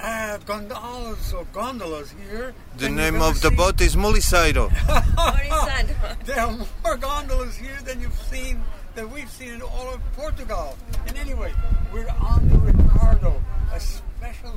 [0.00, 2.54] uh, gondolas or gondolas here.
[2.78, 4.70] The name of the boat is Moliceiro.
[6.24, 8.62] There are more gondolas here than you've seen,
[8.98, 10.76] that we've seen in all of Portugal.
[11.06, 11.52] And anyway,
[11.92, 13.40] we're on the Ricardo,
[13.72, 14.52] a special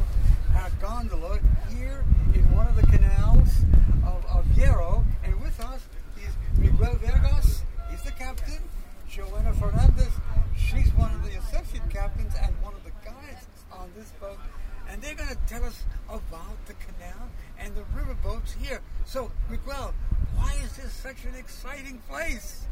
[0.58, 1.38] uh, gondola
[1.69, 3.49] here in one of the canals
[4.04, 5.06] of Aveiro.
[5.23, 5.82] And with us
[6.17, 8.58] is Miguel Vergas, he's the captain.
[9.08, 10.13] Joana Fernandez,
[10.58, 14.39] she's one of the associate captains and one of the guides on this boat.
[14.91, 18.82] And they're going to tell us about the canal and the riverboats here.
[19.06, 19.93] So, Miguel,
[20.36, 22.65] why is this such an exciting place?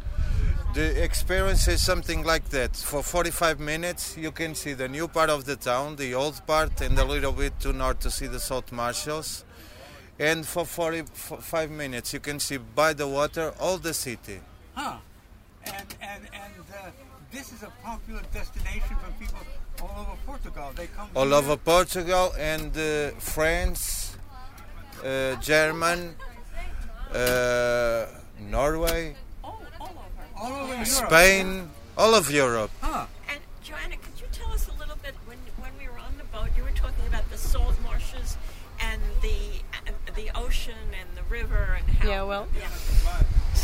[0.74, 2.76] The experience is something like that.
[2.76, 6.82] For 45 minutes, you can see the new part of the town, the old part,
[6.82, 9.46] and a little bit to north to see the salt marshes.
[10.20, 14.42] And for 45 minutes, you can see by the water all the city.
[14.76, 14.98] Huh.
[15.66, 16.90] And, and, and uh,
[17.32, 19.40] this is a popular destination for people
[19.82, 20.72] all over Portugal.
[20.76, 24.18] They come All over Portugal and uh, France,
[25.06, 26.16] uh, German,
[27.14, 28.06] uh,
[28.40, 29.62] Norway, all
[30.64, 30.88] over Europe.
[30.88, 32.72] Spain, all of Europe.
[32.82, 33.06] Huh.
[33.30, 36.24] And Joanna, could you tell us a little bit when when we were on the
[36.26, 36.50] boat?
[36.58, 38.38] You were talking about the salt marshes
[38.82, 39.38] and the
[39.88, 42.08] uh, the ocean and the river and how.
[42.10, 42.68] Yeah, well- Yeah.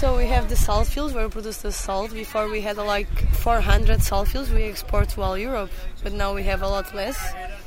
[0.06, 2.14] So we have the salt fields where we produce the salt.
[2.14, 5.72] Before we had like 400 salt fields we export to all Europe,
[6.04, 7.18] but now we have a lot less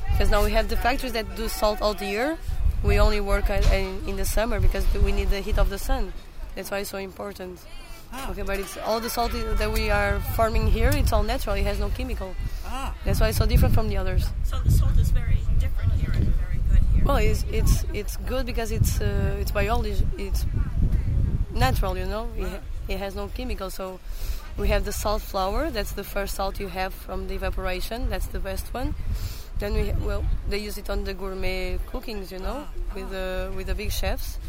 [0.09, 2.37] because now we have the factories that do salt all the year.
[2.81, 6.13] We only work in, in the summer because we need the heat of the sun.
[6.55, 7.59] That's why it's so important.
[8.29, 10.91] Okay, but it's all the salt that we are farming here.
[10.93, 11.57] It's all natural.
[11.57, 12.33] It has no chemical.
[12.65, 12.95] Ah.
[13.03, 14.29] That's why it's so different from the others.
[14.45, 17.03] So the salt is very different here and very good here.
[17.03, 20.07] Well, it's it's it's good because it's uh, it's biology.
[20.17, 20.45] It's
[21.59, 22.29] natural, you know.
[22.37, 23.73] It, ha- it has no chemicals.
[23.75, 23.99] So
[24.57, 25.69] we have the salt flour.
[25.69, 28.09] That's the first salt you have from the evaporation.
[28.09, 28.95] That's the best one.
[29.59, 33.51] Then we ha- well they use it on the gourmet cookings, you know, with the
[33.55, 34.39] with the big chefs.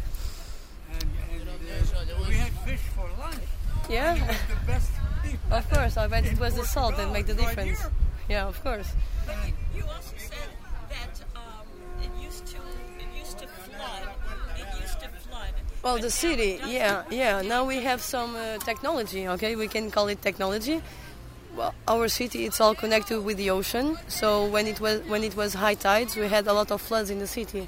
[0.93, 3.43] And, and uh, we had fish for lunch.
[3.89, 4.15] Yeah.
[4.15, 4.91] It was the best
[5.23, 5.37] thing.
[5.51, 7.79] Of course, I bet it was the salt that made the difference.
[8.29, 8.87] Yeah, of course.
[15.83, 17.41] Well, the city, yeah, yeah.
[17.41, 19.27] Now we have some uh, technology.
[19.27, 20.79] Okay, we can call it technology.
[21.55, 23.97] Well, our city it's all connected with the ocean.
[24.07, 27.09] So when it was when it was high tides, we had a lot of floods
[27.09, 27.67] in the city.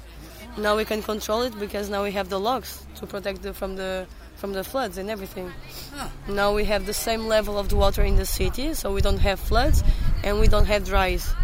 [0.56, 3.74] Now we can control it because now we have the locks to protect the, from
[3.74, 5.52] the from the floods and everything.
[6.28, 9.18] Now we have the same level of the water in the city, so we don't
[9.18, 9.82] have floods
[10.22, 11.34] and we don't have dries.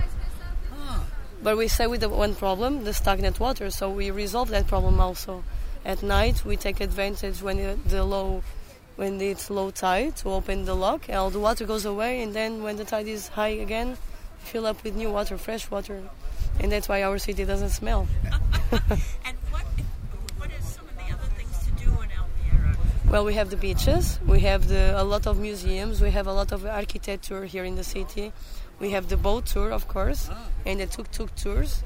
[1.42, 5.00] But we say with the one problem, the stagnant water, so we resolve that problem
[5.00, 5.42] also.
[5.84, 8.42] At night, we take advantage when the low,
[8.96, 12.34] when it's low tide, to open the lock, and all the water goes away, and
[12.34, 13.96] then when the tide is high again,
[14.40, 16.02] fill up with new water, fresh water,
[16.58, 18.06] and that's why our city doesn't smell.
[19.24, 19.64] And what
[20.38, 22.76] what is some of the other things to do in Almira?
[23.10, 26.32] Well, we have the beaches, we have the, a lot of museums, we have a
[26.32, 28.32] lot of architecture here in the city.
[28.80, 30.46] We have the boat tour, of course, ah.
[30.64, 31.82] and the tuk-tuk tours.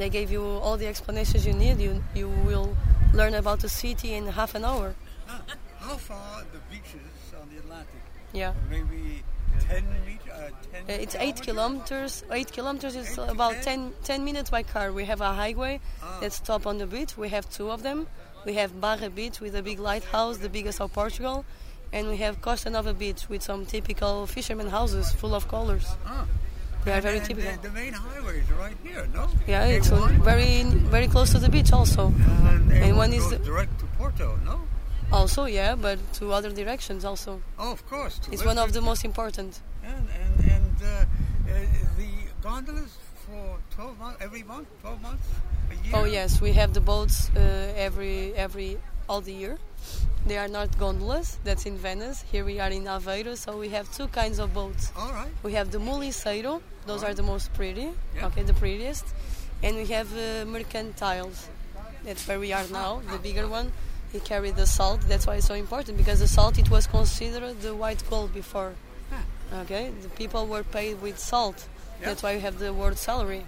[0.00, 1.78] They gave you all the explanations you need.
[1.78, 2.74] You you will
[3.12, 4.94] learn about the city in half an hour.
[5.28, 5.42] Ah,
[5.78, 8.00] How far the beaches on the Atlantic?
[8.32, 8.54] Yeah.
[8.70, 9.22] Maybe
[9.68, 12.24] 10 meter, uh, 10 Uh, It's eight kilometers.
[12.32, 14.90] Eight kilometers is about 10, 10 minutes by car.
[14.90, 15.80] We have a highway
[16.22, 17.18] that stop on the beach.
[17.18, 18.06] We have two of them.
[18.46, 21.44] We have Barra Beach with a big lighthouse, the biggest of Portugal,
[21.92, 25.86] and we have Costa Nova Beach with some typical fishermen houses full of colors.
[26.06, 26.24] Ah.
[26.84, 27.52] They are very typical.
[27.52, 29.28] The, the main highway is right here, no?
[29.46, 32.06] Yeah, it's very very close to the beach also.
[32.08, 34.60] And, And one is the- direct to Porto, no?
[35.12, 37.42] Also, yeah, but to other directions also.
[37.58, 38.20] Oh, of course.
[38.32, 39.60] It's one of the most important.
[39.84, 41.54] And, and, and uh, uh,
[41.98, 42.08] the
[42.42, 45.26] gondolas for 12 months, every month, 12 months,
[45.70, 45.92] a year?
[45.96, 47.40] Oh yes, we have the boats uh,
[47.76, 48.78] every every
[49.10, 49.58] all the year.
[50.26, 51.38] They are not gondolas.
[51.42, 52.24] That's in Venice.
[52.30, 54.92] Here we are in Aveiro, so we have two kinds of boats.
[54.96, 55.32] All right.
[55.42, 56.60] We have the moliceiro.
[56.86, 57.88] Those are the most pretty.
[58.14, 58.26] Yeah.
[58.26, 59.06] Okay, the prettiest.
[59.64, 61.48] And we have uh, mercantiles.
[62.04, 63.02] That's where we are now.
[63.10, 63.72] The bigger one.
[64.12, 65.00] He carried the salt.
[65.08, 68.72] That's why it's so important because the salt it was considered the white gold before.
[69.10, 69.62] Yeah.
[69.62, 71.66] Okay, the people were paid with salt.
[72.00, 73.44] That's why we have the word salary.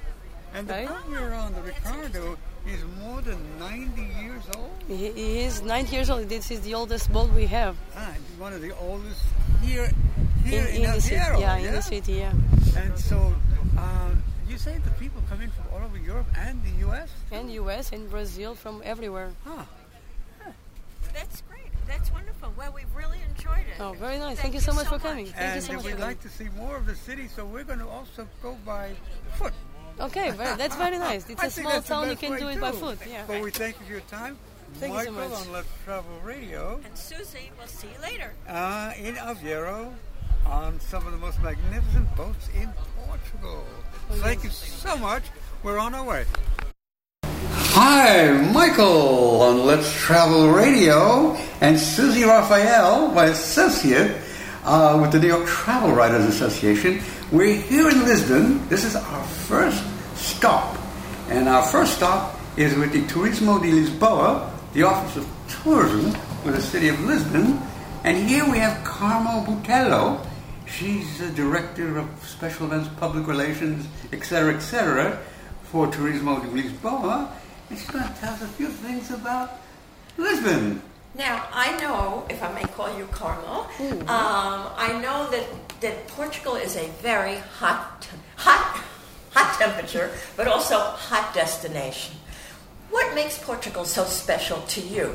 [0.55, 0.89] And the right?
[0.89, 4.71] partner on the Ricardo is more than 90 years old.
[4.89, 6.29] He, he is 90 years old.
[6.29, 7.77] This is the oldest boat we have.
[7.97, 9.23] Ah, he's one of the oldest
[9.63, 9.91] here,
[10.45, 11.17] here in, in, in the city.
[11.17, 12.13] Hierro, Yeah, in the city.
[12.15, 12.33] Yeah,
[12.77, 13.35] And so,
[13.79, 17.11] um, you say the people come in from all over Europe and the U.S.?
[17.31, 17.93] and U.S.
[17.93, 19.31] and Brazil from everywhere.
[19.45, 19.65] Huh.
[21.15, 21.63] That's great.
[21.87, 22.53] That's wonderful.
[22.57, 23.81] Well, we've really enjoyed it.
[23.81, 24.39] Oh, very nice.
[24.39, 25.27] Thank, you so much for coming.
[25.27, 27.65] Thank and you so much we'd like to see more of the city, so we're
[27.65, 28.93] going to also go by
[29.35, 29.53] foot.
[30.01, 31.29] Okay, very, that's very nice.
[31.29, 32.11] It's I a small town.
[32.11, 32.99] You can do it by foot.
[33.09, 33.25] Yeah.
[33.27, 34.37] Well, we thank you for your time.
[34.75, 35.47] Thank you so Michael much.
[35.47, 38.33] on Let's Travel Radio And Susie, we'll see you later.
[38.49, 39.93] uh, in Aveiro
[40.47, 42.73] on some of the most magnificent boats in
[43.07, 43.65] Portugal.
[44.11, 45.25] Oh, Thank you so much.
[45.63, 46.25] We're on our way.
[47.75, 54.17] Hi, Michael on Let's Travel Radio and Susie Raphael, my associate
[54.65, 57.01] uh, with the New York Travel Writers Association.
[57.33, 58.69] We're here in Lisbon.
[58.69, 59.83] This is our first
[60.17, 60.77] stop.
[61.31, 66.11] And our first stop is with the Turismo de Lisboa, the Office of Tourism
[66.43, 67.59] for the city of Lisbon.
[68.05, 70.23] And here we have Carmo Botelho.
[70.67, 75.19] She's the director of special events, public relations, etc., etc.,
[75.63, 77.31] for Turismo de Lisboa.
[77.71, 79.53] And she's going to tell us a few things about
[80.19, 80.83] Lisbon.
[81.15, 83.67] Now, I know, if I may call you Carlo,
[84.09, 85.45] um, I know that,
[85.83, 88.83] that Portugal is a very hot, hot,
[89.33, 92.17] hot temperature, but also hot destination.
[92.91, 95.15] What makes Portugal so special to you?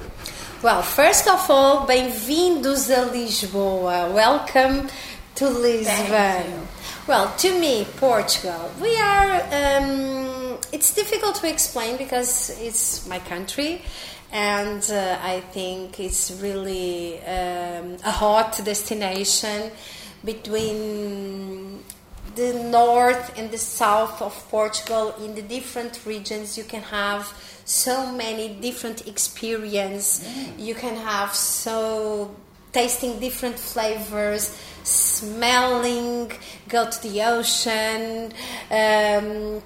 [0.62, 4.14] Well, first of all, bem-vindos a Lisboa.
[4.14, 4.90] Welcome
[5.36, 6.68] to Lisbon.
[7.08, 9.42] Well, to me, Portugal, we are.
[9.52, 13.82] Um, it's difficult to explain because it's my country,
[14.32, 19.72] and uh, I think it's really um, a hot destination
[20.24, 21.84] between
[22.36, 27.26] the north and the south of Portugal in the different regions you can have
[27.66, 32.36] so many different experience you can have so
[32.78, 36.32] tasting different flavors, smelling,
[36.70, 38.32] go to the ocean.
[38.70, 39.62] Um,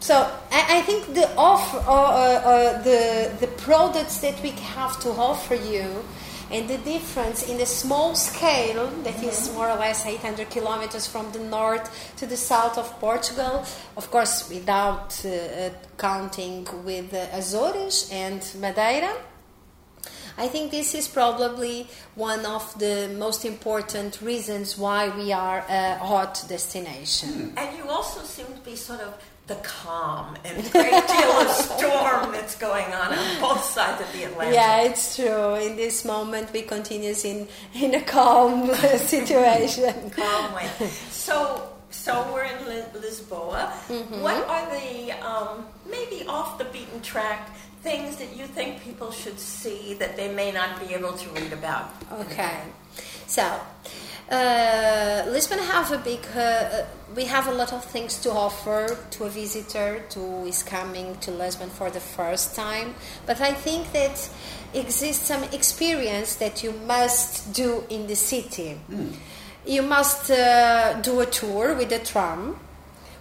[0.00, 0.14] so
[0.50, 5.10] I, I think the offer, uh, uh, uh, the the products that we have to
[5.10, 6.04] offer you,
[6.50, 11.32] and the difference in the small scale that is more or less 800 kilometers from
[11.32, 13.64] the north to the south of Portugal,
[13.96, 19.12] of course without uh, uh, counting with the Azores and Madeira.
[20.38, 25.96] I think this is probably one of the most important reasons why we are a
[25.96, 27.54] hot destination.
[27.56, 29.14] And you also seem to be sort of
[29.46, 34.24] the calm and great deal of storm that's going on on both sides of the
[34.24, 34.54] Atlantic.
[34.54, 35.54] Yeah, it's true.
[35.54, 38.74] In this moment, we continue in in a calm
[39.06, 40.10] situation.
[40.10, 40.68] Calm way.
[41.10, 42.86] So, so we're in Lis-
[43.20, 43.70] Lisboa.
[43.88, 44.20] Mhm.
[44.20, 47.50] What are the um, maybe off the beaten track
[47.82, 51.52] things that you think people should see that they may not be able to read
[51.52, 51.88] about?
[52.20, 52.58] Okay,
[53.28, 53.44] so
[54.30, 56.20] uh, Lisbon have a big.
[56.34, 60.62] Uh, uh, we have a lot of things to offer to a visitor who is
[60.62, 62.94] coming to Lisbon for the first time.
[63.24, 64.28] But I think that
[64.74, 68.80] exists some experience that you must do in the city.
[69.64, 72.56] You must uh, do a tour with the tram.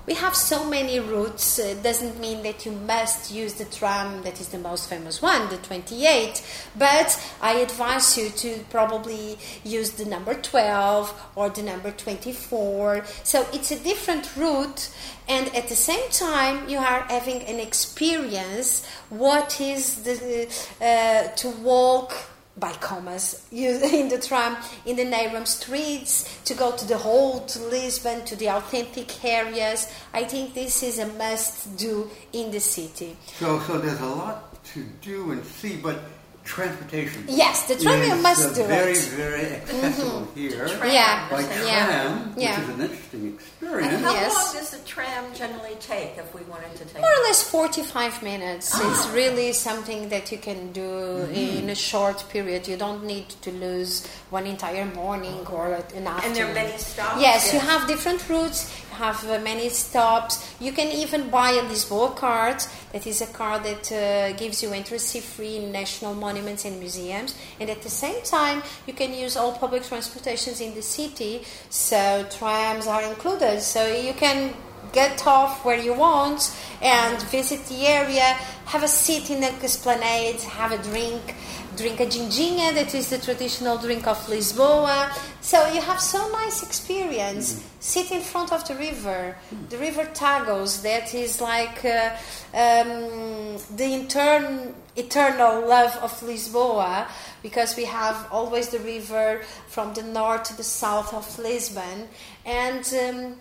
[0.06, 1.58] We have so many routes.
[1.58, 5.50] It doesn't mean that you must use the tram that is the most famous one,
[5.50, 6.44] the 28.
[6.78, 13.04] But I advise you to probably use the number 12 or the number 24.
[13.24, 14.90] So it's a different route,
[15.28, 18.86] and at the same time, you are having an experience.
[19.10, 20.48] What is the
[20.80, 22.14] uh, to walk
[22.58, 28.24] by commas in the tram in the neighboring streets to go to the old Lisbon
[28.26, 29.92] to the authentic areas.
[30.14, 33.18] I think this is a must do in the city.
[33.38, 36.00] So, so there's a lot to do and see, but
[36.46, 37.24] transportation.
[37.28, 39.04] Yes, the tram is, must do very, it.
[39.24, 40.36] very accessible Mhm.
[40.36, 40.68] here.
[40.68, 42.60] Tram, Yeah, by tram, yeah.
[42.60, 44.04] which is an interesting And experience.
[44.04, 44.34] how Yes.
[44.36, 48.22] long does the tram generally take if we wanted to take More or less 45
[48.22, 48.70] minutes.
[48.74, 48.80] Ah.
[48.92, 51.60] It's really something that you can do Mhm.
[51.60, 52.68] in a short period.
[52.68, 56.24] You don't need to lose one entire morning or an afternoon.
[56.24, 57.20] And there are many stops?
[57.20, 58.60] Yes, you have different routes,
[58.92, 60.34] you have uh, many stops.
[60.60, 62.64] You can even buy a Lisboa card.
[62.94, 67.36] That is a card that uh, gives you entry free in national monuments and museums.
[67.60, 71.44] And at the same time, you can use all public transportations in the city.
[71.70, 73.62] So trams are included.
[73.62, 74.54] So you can
[74.94, 80.42] get off where you want and visit the area, have a seat in the esplanade,
[80.42, 81.36] have a drink,
[81.76, 85.12] drink a ginginha, that is the traditional drink of Lisboa.
[85.42, 87.64] So you have so nice experience.
[87.80, 89.36] Sit in front of the river,
[89.70, 92.16] the river Tagus, that is like uh,
[92.54, 97.08] um, the intern, eternal love of Lisboa,
[97.44, 102.08] because we have always the river from the north to the south of Lisbon,
[102.46, 103.36] and um,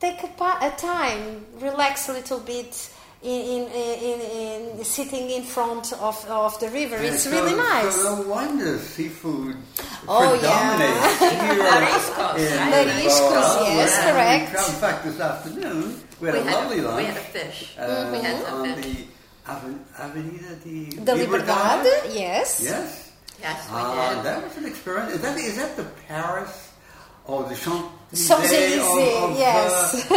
[0.00, 2.90] take a, pa- a time, relax a little bit.
[3.26, 3.64] In, in,
[4.10, 7.92] in, in sitting in front of, of the river, And it's so- really nice.
[7.96, 9.56] So no wonder seafood
[10.06, 11.54] Oh, predominates yeah.
[11.54, 12.86] here Mariscos, in right?
[12.86, 14.52] Mariscos, yes, where correct.
[14.52, 17.26] we- In fact, this afternoon we had We a had a- lovely we had a
[17.34, 17.74] fish.
[17.76, 18.12] uh, Mm-hmm.
[18.12, 18.84] We had some on fish.
[18.86, 22.60] the Aven- Avenida de The Liberdade, yes.
[22.62, 23.10] Yes.
[23.42, 24.24] Yes, we Ah, did.
[24.24, 25.12] that was an experience.
[25.14, 26.70] Is that, is that the Paris
[27.26, 27.90] or the Champs
[29.22, 30.10] Of, of yes.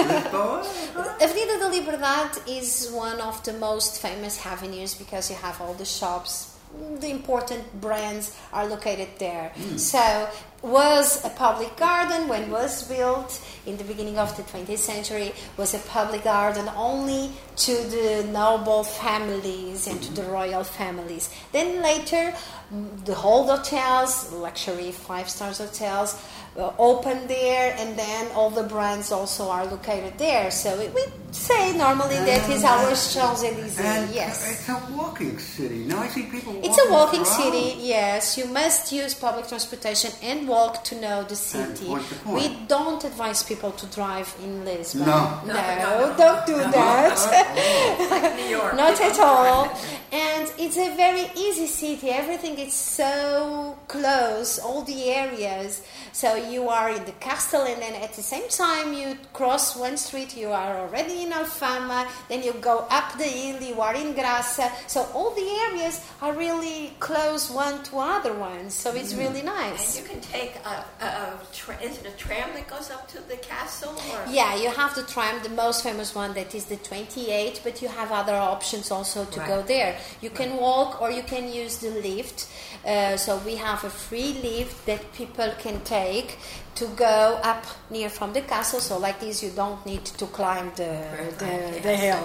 [1.21, 5.85] Avenida da Liberdade is one of the most famous avenues because you have all the
[5.85, 6.55] shops.
[6.99, 9.51] The important brands are located there.
[9.77, 10.29] So
[10.61, 15.73] was a public garden when was built in the beginning of the 20th century was
[15.73, 22.33] a public garden only to the noble families and to the royal families then later
[22.73, 26.21] mm, the whole hotels luxury five stars hotels
[26.59, 31.03] Uh, open there and then all the brands also are located there so we, we
[31.31, 35.79] say normally that is our uh, Champs-Élysées And yes it's a walking city.
[35.91, 37.41] Now I see people it's a walking around.
[37.41, 38.37] city, yes.
[38.39, 41.85] You must use public transportation and walk to know the city.
[41.87, 42.35] what's the point?
[42.41, 45.05] We don't advise people to drive in Lisbon.
[45.05, 45.21] No.
[45.45, 46.17] no, No, no, no.
[46.23, 47.17] don't do that.
[48.11, 48.73] Like New York.
[48.75, 49.59] Not at all.
[50.11, 52.07] And it's a very easy city.
[52.09, 55.71] Everything is so close, all the areas.
[56.19, 59.95] So you are in the castle, and then at the same time, you cross one
[59.95, 62.09] street, you are already in Alfama.
[62.27, 64.69] Then you go up the hill, you are in Graça.
[64.89, 68.73] So all the areas are really close one to other ones.
[68.73, 69.19] So it's mm.
[69.19, 69.97] really nice.
[69.97, 73.07] And you can take a, a, a tra- is it a tram that goes up
[73.13, 73.95] to the castle?
[74.11, 74.29] Or?
[74.29, 77.87] Yeah, you have the tram, the most famous one that is the 28, but you
[77.87, 79.97] have other options also to go there.
[80.19, 82.49] You can walk or you can use the lift.
[82.85, 86.37] Uh, so we have a free lift that people can take
[86.75, 88.79] to go up near from the castle.
[88.79, 90.91] So like this, you don't need to climb the
[91.37, 92.23] the, the hill.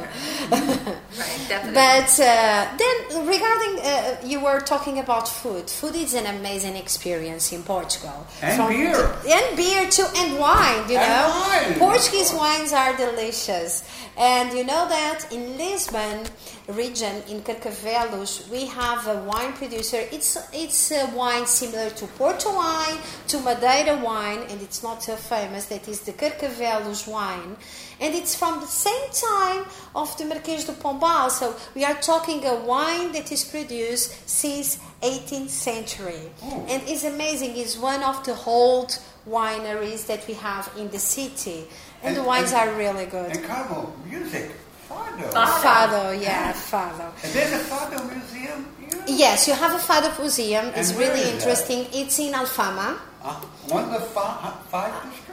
[0.51, 1.75] Right, definitely.
[1.75, 5.69] But uh, then, regarding uh, you were talking about food.
[5.69, 8.27] Food is an amazing experience in Portugal.
[8.43, 9.15] And beer.
[9.29, 10.89] and beer too, and wine.
[10.89, 11.79] You And know, wine.
[11.79, 13.83] Portuguese wines are delicious.
[14.17, 16.27] And you know that in Lisbon
[16.73, 19.99] region, in Carcavelos, we have a wine producer.
[20.11, 22.97] It's it's a wine similar to Porto wine,
[23.29, 25.67] to Madeira wine, and it's not so famous.
[25.67, 27.57] That is the Carcavelos wine,
[28.01, 31.31] and it's from the same time of the Marquês de Pombal.
[31.31, 36.67] So we are talking a wine that is produced since 18th century, oh.
[36.69, 37.57] and it's amazing.
[37.57, 38.99] It's one of the old
[39.29, 41.67] wineries that we have in the city,
[42.03, 43.37] and, the wines and- are really good.
[43.37, 44.51] And Carmel, music,
[44.89, 45.31] fado.
[45.63, 47.13] Fado, yeah, Fado.
[47.23, 49.05] And there's a fado museum here?
[49.07, 50.67] Yes, you have a Fado museum.
[50.75, 51.35] It's And where really is that?
[51.35, 51.87] interesting.
[51.93, 52.99] It's in Alfama.
[53.23, 53.35] Uh,
[53.69, 55.31] one of the fi- five districts?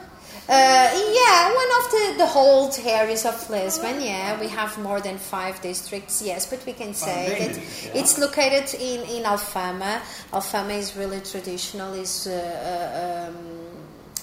[0.49, 4.01] Uh, yeah, one of the, the old areas of Lisbon.
[4.01, 6.21] Yeah, we have more than five districts.
[6.21, 8.01] Yes, but we can say that yeah.
[8.01, 10.01] it's located in, in Alfama.
[10.33, 11.93] Alfama is really traditional.
[11.93, 13.61] is uh, uh, um,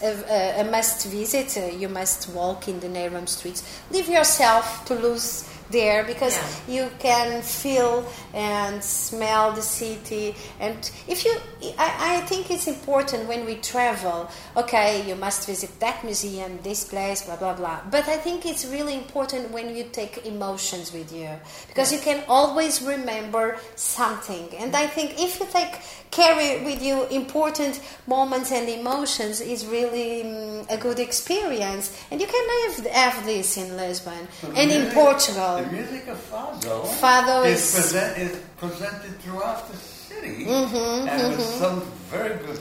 [0.03, 1.57] a, a- must visit.
[1.57, 3.63] Uh, you must walk in the Neiram streets.
[3.91, 6.39] Leave yourself to lose there because
[6.69, 10.35] you can feel and smell the city.
[10.61, 11.35] And if you
[11.79, 16.85] I, I think it's important when we travel okay you must visit that museum this
[16.85, 17.81] place blah blah blah.
[17.91, 21.31] But i think it's really important when you take emotions with you
[21.69, 24.49] because you can always remember something.
[24.59, 30.25] And i think if you take carry with you important moments and emotions is really
[30.25, 31.97] mm, a good experience.
[32.11, 36.85] And you can have, have this in lisbon and in portugal The music of fado,
[37.01, 41.59] Fado is, is- present, is presented throughout the city Mhm, and with mhm.
[41.59, 41.81] some
[42.11, 42.61] very good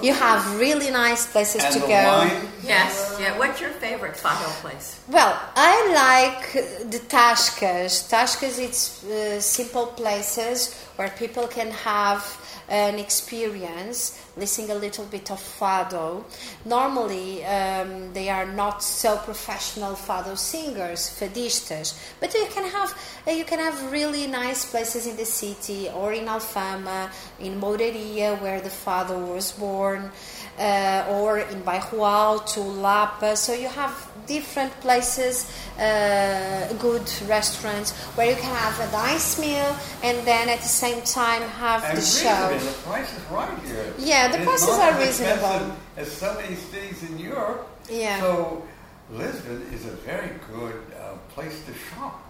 [0.00, 2.02] You have really nice places And to the go.
[2.10, 2.48] wine?
[2.62, 3.36] Yes, yeah.
[3.36, 4.88] What's your favorite fado place?
[5.08, 6.42] Well, I like
[6.92, 7.92] the Tascas.
[8.08, 10.58] Tascas, it's uh, simple places
[10.96, 12.22] where people can have
[12.68, 16.24] an experience, listening a little bit of fado.
[16.64, 23.30] Normally, um, they are not so professional fado singers, fadistas, but you can have uh,
[23.30, 27.10] you can have really nice places in the city or in Alfama,
[27.40, 30.10] in Mouraria, where the fado was born,
[30.58, 33.36] uh, or in Bairro to Lapa.
[33.36, 33.94] So you have
[34.26, 40.60] different places, uh, good restaurants where you can have a nice meal and then at
[40.60, 42.48] the same time have And the show.
[42.58, 43.94] The price is right here.
[43.98, 45.76] Yeah, the prices are reasonable.
[45.96, 47.68] As so many cities in Europe.
[47.88, 48.20] Yeah.
[48.20, 48.66] So
[49.10, 52.25] Lisbon is a very good uh, place to shop.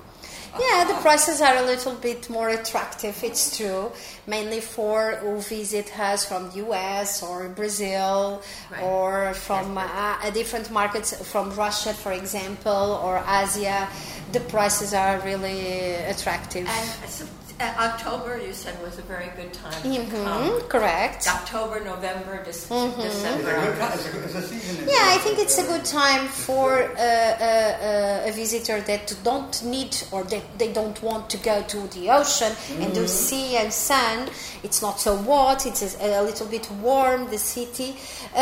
[0.58, 3.92] Yeah, the prices are a little bit more attractive, it's true,
[4.26, 8.42] mainly for who visit us from the US or Brazil
[8.82, 13.88] or from uh, uh, different markets from Russia, for example, or Asia.
[14.32, 16.66] The prices are really attractive.
[16.66, 17.28] And
[17.60, 20.60] October, you said, was a very good time to Mhm, come.
[20.68, 21.26] correct.
[21.26, 23.02] October, November, Dec- Mhm.
[23.02, 23.50] December.
[23.94, 24.24] It's a good.
[24.24, 24.88] It's a, season.
[24.88, 29.62] Yeah, I think it's a good time for uh, uh, uh, a visitor that don't
[29.62, 33.08] need or that they don't want to go to the ocean and do Mhm.
[33.08, 34.28] sea and sun.
[34.62, 35.64] It's not so hot.
[35.64, 37.30] It's a, a little bit warm.
[37.30, 37.96] The city,
[38.34, 38.38] uh,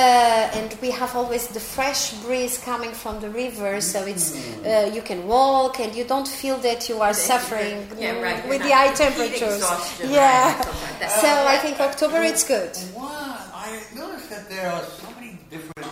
[0.58, 4.32] and we have always the fresh breeze coming from the river, so it's
[4.66, 8.48] uh, you can walk and you don't feel that you are suffering Yeah, right.
[8.48, 9.60] with the not high heat temperatures.
[10.00, 11.20] Yeah, right, like that.
[11.22, 12.72] so I think October it's good.
[12.94, 13.36] Wow,
[13.66, 15.90] I noticed that there are so many different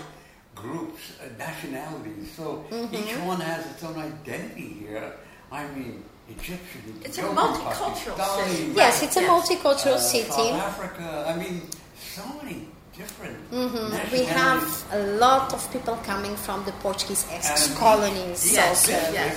[0.54, 2.24] groups, uh, nationalities.
[2.36, 2.92] So Mhm.
[3.00, 5.06] each one has its own identity here.
[5.50, 6.04] I mean,
[6.36, 6.82] Egyptian.
[7.06, 8.72] It's a multicultural Pakistani, city.
[8.82, 9.30] Yes, it's a Yes.
[9.34, 10.46] multicultural uh, city.
[10.50, 11.06] South Africa.
[11.30, 11.56] I mean,
[12.16, 12.58] so many
[13.00, 14.12] different Mhm.
[14.12, 18.92] We have a lot of people coming from the Portuguese ex colonies Yes, also.
[19.20, 19.34] yes.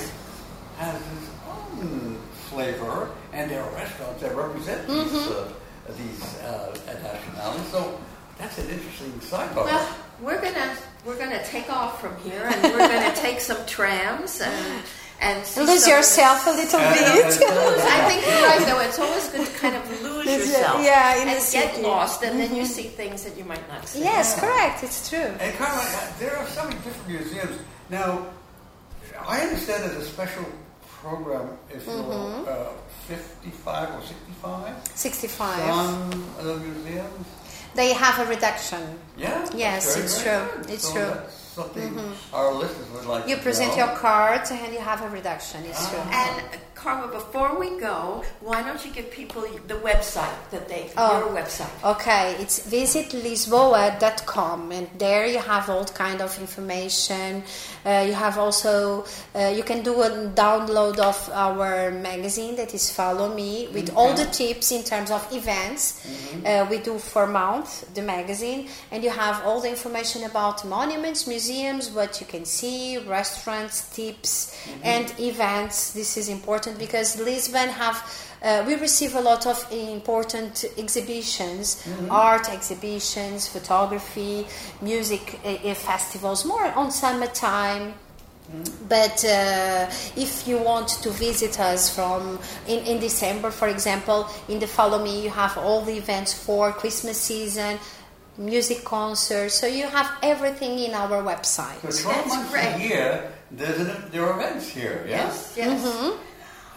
[0.84, 2.18] has its own
[2.50, 2.98] flavor,
[3.36, 5.32] and there are restaurants that represent these, Mhm.
[5.32, 7.70] uh, these uh, nationalities.
[7.72, 8.00] So
[8.40, 9.66] that's an interesting sidebar.
[9.66, 9.88] Well,
[10.22, 10.76] we're gonna
[11.06, 14.82] we're gonna take off from here, and we're gonna take some trams and
[15.22, 17.06] and Lose yourself a the- little Uh, bit.
[17.98, 18.80] I think you're right, though.
[18.88, 22.54] It's always good to kind of lose yourself, yeah, in and get lost, and then
[22.56, 22.68] you Mhm.
[22.78, 24.00] see things that you might not see.
[24.04, 24.84] Yes, correct.
[24.84, 25.32] It's true.
[25.40, 27.56] And Carla, uh, there are so many different museums.
[27.90, 28.26] Now,
[29.26, 30.44] I understand there's a special
[31.02, 32.48] program if you're Mhm.
[32.48, 32.72] uh,
[33.08, 35.60] 55 or 65 65.
[35.64, 37.28] from the museums.
[37.76, 38.82] They have a reduction.
[39.18, 39.46] Yeah?
[39.54, 40.32] Yes, it's true.
[40.62, 40.70] good.
[40.72, 41.02] It's So true.
[41.14, 42.14] That's something Mhm.
[42.34, 43.86] our listeners would like You to present know.
[43.86, 45.64] your card and you have a reduction.
[45.66, 46.00] It's true.
[46.12, 46.42] And
[46.86, 51.18] Before we go, why don't you give people the website that they, Oh.
[51.18, 51.68] your website?
[51.84, 57.42] Okay, it's visitlisboa.com and there you have all kind of information.
[57.84, 59.04] Uh, you have also
[59.36, 64.14] uh, you can do a download of our magazine that is Follow Me with all
[64.14, 66.06] the tips in terms of events
[66.46, 71.26] uh, we do for month the magazine and you have all the information about monuments,
[71.26, 75.94] museums, what you can see, restaurants, tips and events.
[75.94, 78.04] This is important because Lisbon have
[78.46, 84.46] uh, we receive a lot of important exhibitions, art exhibitions, photography,
[84.82, 87.94] music uh, uh, festivals, more on summertime.
[88.88, 94.60] But uh, if you want to visit us from in, in December, for example, in
[94.60, 97.80] the Follow Me, you have all the events for Christmas season,
[98.38, 99.56] music concerts.
[99.56, 101.82] So you have everything in our website.
[101.92, 105.26] So 12 months a year, there's an, there are events here, yeah?
[105.26, 106.14] Yes, yes.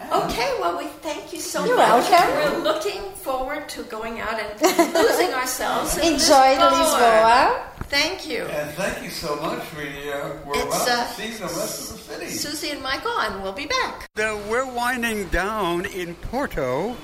[0.01, 2.09] Okay, well, we thank you so You're much.
[2.09, 2.53] welcome.
[2.63, 4.61] We're looking forward to going out and
[4.93, 5.97] losing ourselves.
[5.97, 6.71] in Enjoy Lisboa.
[6.71, 7.61] Lisboa.
[7.89, 8.43] Thank you.
[8.45, 9.61] And thank you so much.
[9.75, 12.27] We, uh, we're It's, about uh, to see the rest of the city.
[12.31, 14.07] Susie and Michael, and we'll be back.
[14.17, 16.95] Uh, we're winding down in Porto,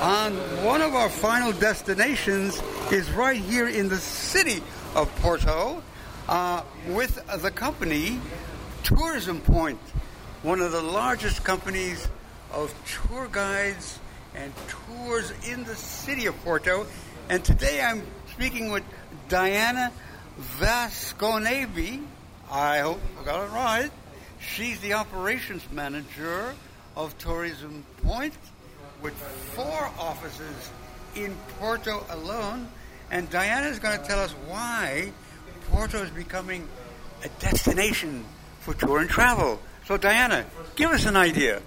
[0.00, 4.62] and one of our final destinations is right here in the city
[4.96, 5.82] of Porto
[6.28, 8.18] uh, with the company
[8.82, 9.78] Tourism Point,
[10.42, 12.08] one of the largest companies
[12.52, 13.98] of tour guides
[14.34, 16.86] and tours in the city of Porto.
[17.28, 18.84] And today I'm speaking with
[19.28, 19.92] Diana
[20.58, 22.02] Vasconevi.
[22.50, 23.90] I hope I got it right.
[24.40, 26.54] She's the operations manager
[26.96, 28.34] of Tourism Point
[29.02, 29.14] with
[29.54, 30.70] four offices
[31.14, 32.68] in Porto alone.
[33.10, 35.12] And Diana is going to tell us why
[35.70, 36.68] Porto is becoming
[37.24, 38.24] a destination
[38.60, 39.60] for tour and travel.
[39.86, 40.46] So, Diana,
[40.76, 41.60] give us an idea.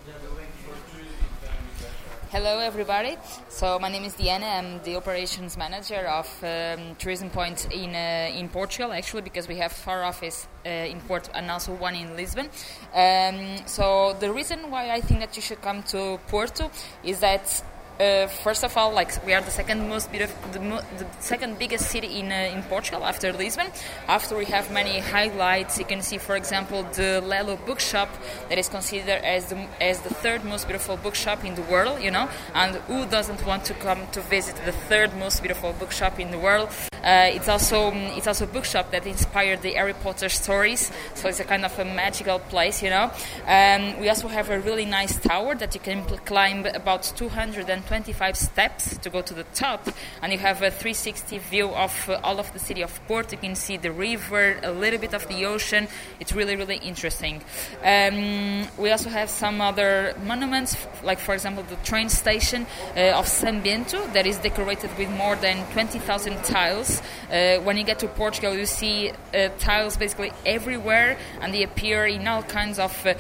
[2.33, 3.15] Hello, everybody.
[3.47, 4.47] So my name is Diana.
[4.47, 9.57] I'm the operations manager of um, Tourism Point in uh, in Portugal, actually, because we
[9.57, 12.49] have four offices uh, in Porto and also one in Lisbon.
[12.95, 16.71] Um, so the reason why I think that you should come to Porto
[17.03, 17.63] is that.
[17.99, 21.59] Uh, first of all, like we are the second most beautiful, the, mo- the second
[21.59, 23.67] biggest city in uh, in Portugal after Lisbon.
[24.07, 28.09] After we have many highlights, you can see, for example, the Lello bookshop
[28.49, 32.01] that is considered as the as the third most beautiful bookshop in the world.
[32.01, 36.19] You know, and who doesn't want to come to visit the third most beautiful bookshop
[36.19, 36.69] in the world?
[37.03, 41.27] Uh, it's also um, it's also a bookshop that inspired the Harry Potter stories, so
[41.27, 43.11] it's a kind of a magical place, you know.
[43.45, 48.97] Um, we also have a really nice tower that you can climb about 225 steps
[48.99, 49.89] to go to the top,
[50.21, 53.31] and you have a 360 view of uh, all of the city of Porto.
[53.31, 55.87] You can see the river, a little bit of the ocean.
[56.21, 57.41] It's really really interesting.
[57.83, 63.25] Um, we also have some other monuments, like for example the train station uh, of
[63.25, 66.92] São Bento that is decorated with more than 20,000 tiles.
[67.01, 72.05] Uh, when you get to Portugal, you see uh, tiles basically everywhere, and they appear
[72.05, 73.05] in all kinds of.
[73.05, 73.13] Uh,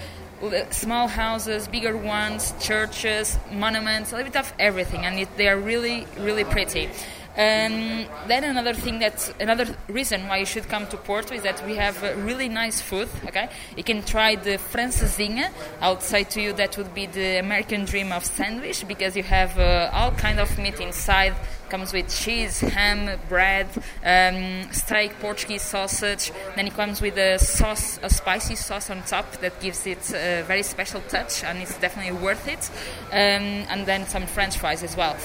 [0.71, 5.57] Small houses, bigger ones, churches, monuments, a little bit of everything, and it, they are
[5.57, 6.89] really, really pretty.
[7.35, 11.65] Um, then another thing that another reason why you should come to Porto is that
[11.65, 13.09] we have uh, really nice food.
[13.25, 15.49] Okay, you can try the francesinha.
[15.81, 19.57] I'll say to you that would be the American dream of sandwich because you have
[19.57, 21.33] uh, all kind of meat inside.
[21.69, 23.67] Comes with cheese, ham, bread,
[24.05, 26.31] um, steak, Portuguese sausage.
[26.55, 30.43] Then it comes with a sauce, a spicy sauce on top that gives it a
[30.43, 32.69] very special touch, and it's definitely worth it.
[33.11, 35.17] Um, and then some French fries as well.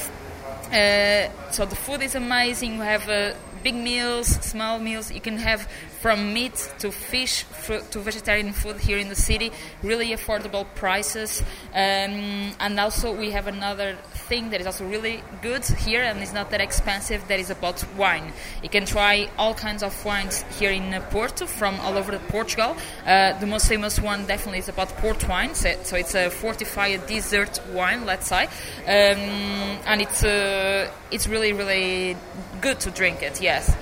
[0.73, 2.79] Uh, so the food is amazing.
[2.79, 5.11] We have uh, big meals, small meals.
[5.11, 5.69] You can have
[6.01, 7.45] from meat to fish
[7.91, 9.51] to vegetarian food here in the city.
[9.83, 11.43] Really affordable prices.
[11.75, 13.97] Um, and also we have another
[14.29, 17.27] thing that is also really good here and is not that expensive.
[17.29, 18.33] That is about wine.
[18.63, 22.77] You can try all kinds of wines here in Porto from all over Portugal.
[23.05, 25.55] Uh, the most famous one definitely is about port wine.
[25.55, 31.53] So, so it's a fortified dessert wine, let's say, um, and it's uh, it's really
[31.53, 32.17] really
[32.61, 33.41] good to drink it.
[33.41, 33.75] Yes.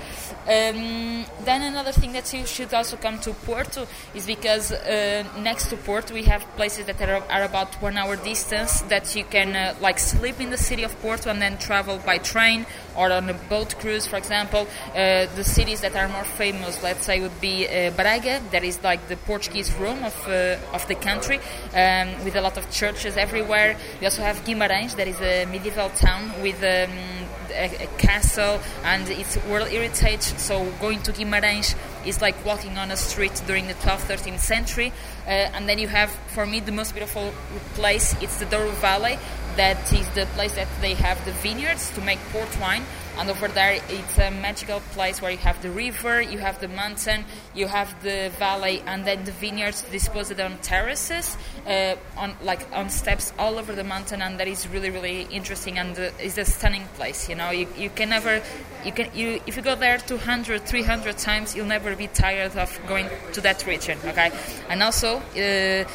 [0.47, 3.85] Um, then another thing that you should also come to Porto
[4.15, 8.15] is because uh, next to Porto we have places that are, are about one hour
[8.15, 11.97] distance that you can uh, like sleep in the city of Porto and then travel
[12.05, 14.67] by train or on a boat cruise, for example.
[14.91, 18.81] Uh, the cities that are more famous, let's say, would be uh, Braga, that is
[18.83, 21.39] like the Portuguese Rome of uh, of the country,
[21.73, 23.75] um, with a lot of churches everywhere.
[23.99, 26.63] We also have Guimarães, that is a medieval town with.
[26.63, 27.16] Um,
[27.51, 31.75] a, a castle and it's world heritage so going to Guimarães
[32.05, 34.93] is like walking on a street during the 12th, 13th century.
[35.25, 37.33] Uh, and then you have, for me, the most beautiful
[37.73, 38.15] place.
[38.21, 39.19] It's the Douro Valley.
[39.57, 42.83] That is the place that they have the vineyards to make port wine
[43.17, 46.67] and over there it's a magical place where you have the river, you have the
[46.67, 52.67] mountain, you have the valley, and then the vineyards disposed on terraces, uh, on like
[52.73, 56.37] on steps all over the mountain, and that is really really interesting and uh, it's
[56.37, 57.29] a stunning place.
[57.29, 58.41] You know, you, you can never,
[58.85, 62.79] you can you if you go there 200, 300 times, you'll never be tired of
[62.87, 63.97] going to that region.
[64.05, 64.31] Okay,
[64.69, 65.17] and also.
[65.35, 65.87] Uh,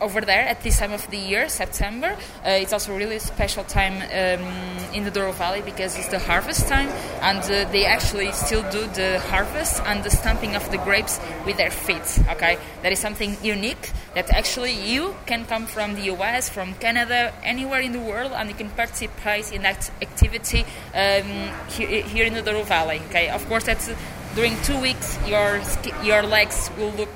[0.00, 2.16] over there at this time of the year, September.
[2.44, 6.18] Uh, it's also a really special time um, in the Douro Valley because it's the
[6.18, 6.88] harvest time,
[7.22, 11.56] and uh, they actually still do the harvest and the stamping of the grapes with
[11.56, 12.18] their feet.
[12.30, 17.32] Okay, that is something unique that actually you can come from the US, from Canada,
[17.42, 22.34] anywhere in the world, and you can participate in that activity um, here, here in
[22.34, 23.00] the Douro Valley.
[23.08, 23.90] Okay, of course that's
[24.36, 25.60] during two weeks your
[26.04, 27.08] your legs will look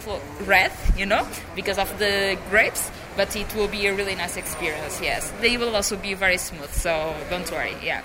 [0.46, 5.00] red you know because of the grapes but it will be a really nice experience
[5.02, 5.30] yes.
[5.42, 8.02] They will also be very smooth so don't worry yeah.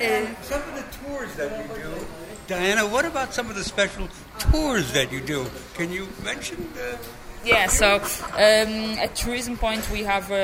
[0.00, 1.94] And some of the tours that we do
[2.48, 5.46] diana what about some of the special tours that you do?
[5.74, 6.98] Can you mention the
[7.44, 10.34] yeah so um, at tourism point we have uh,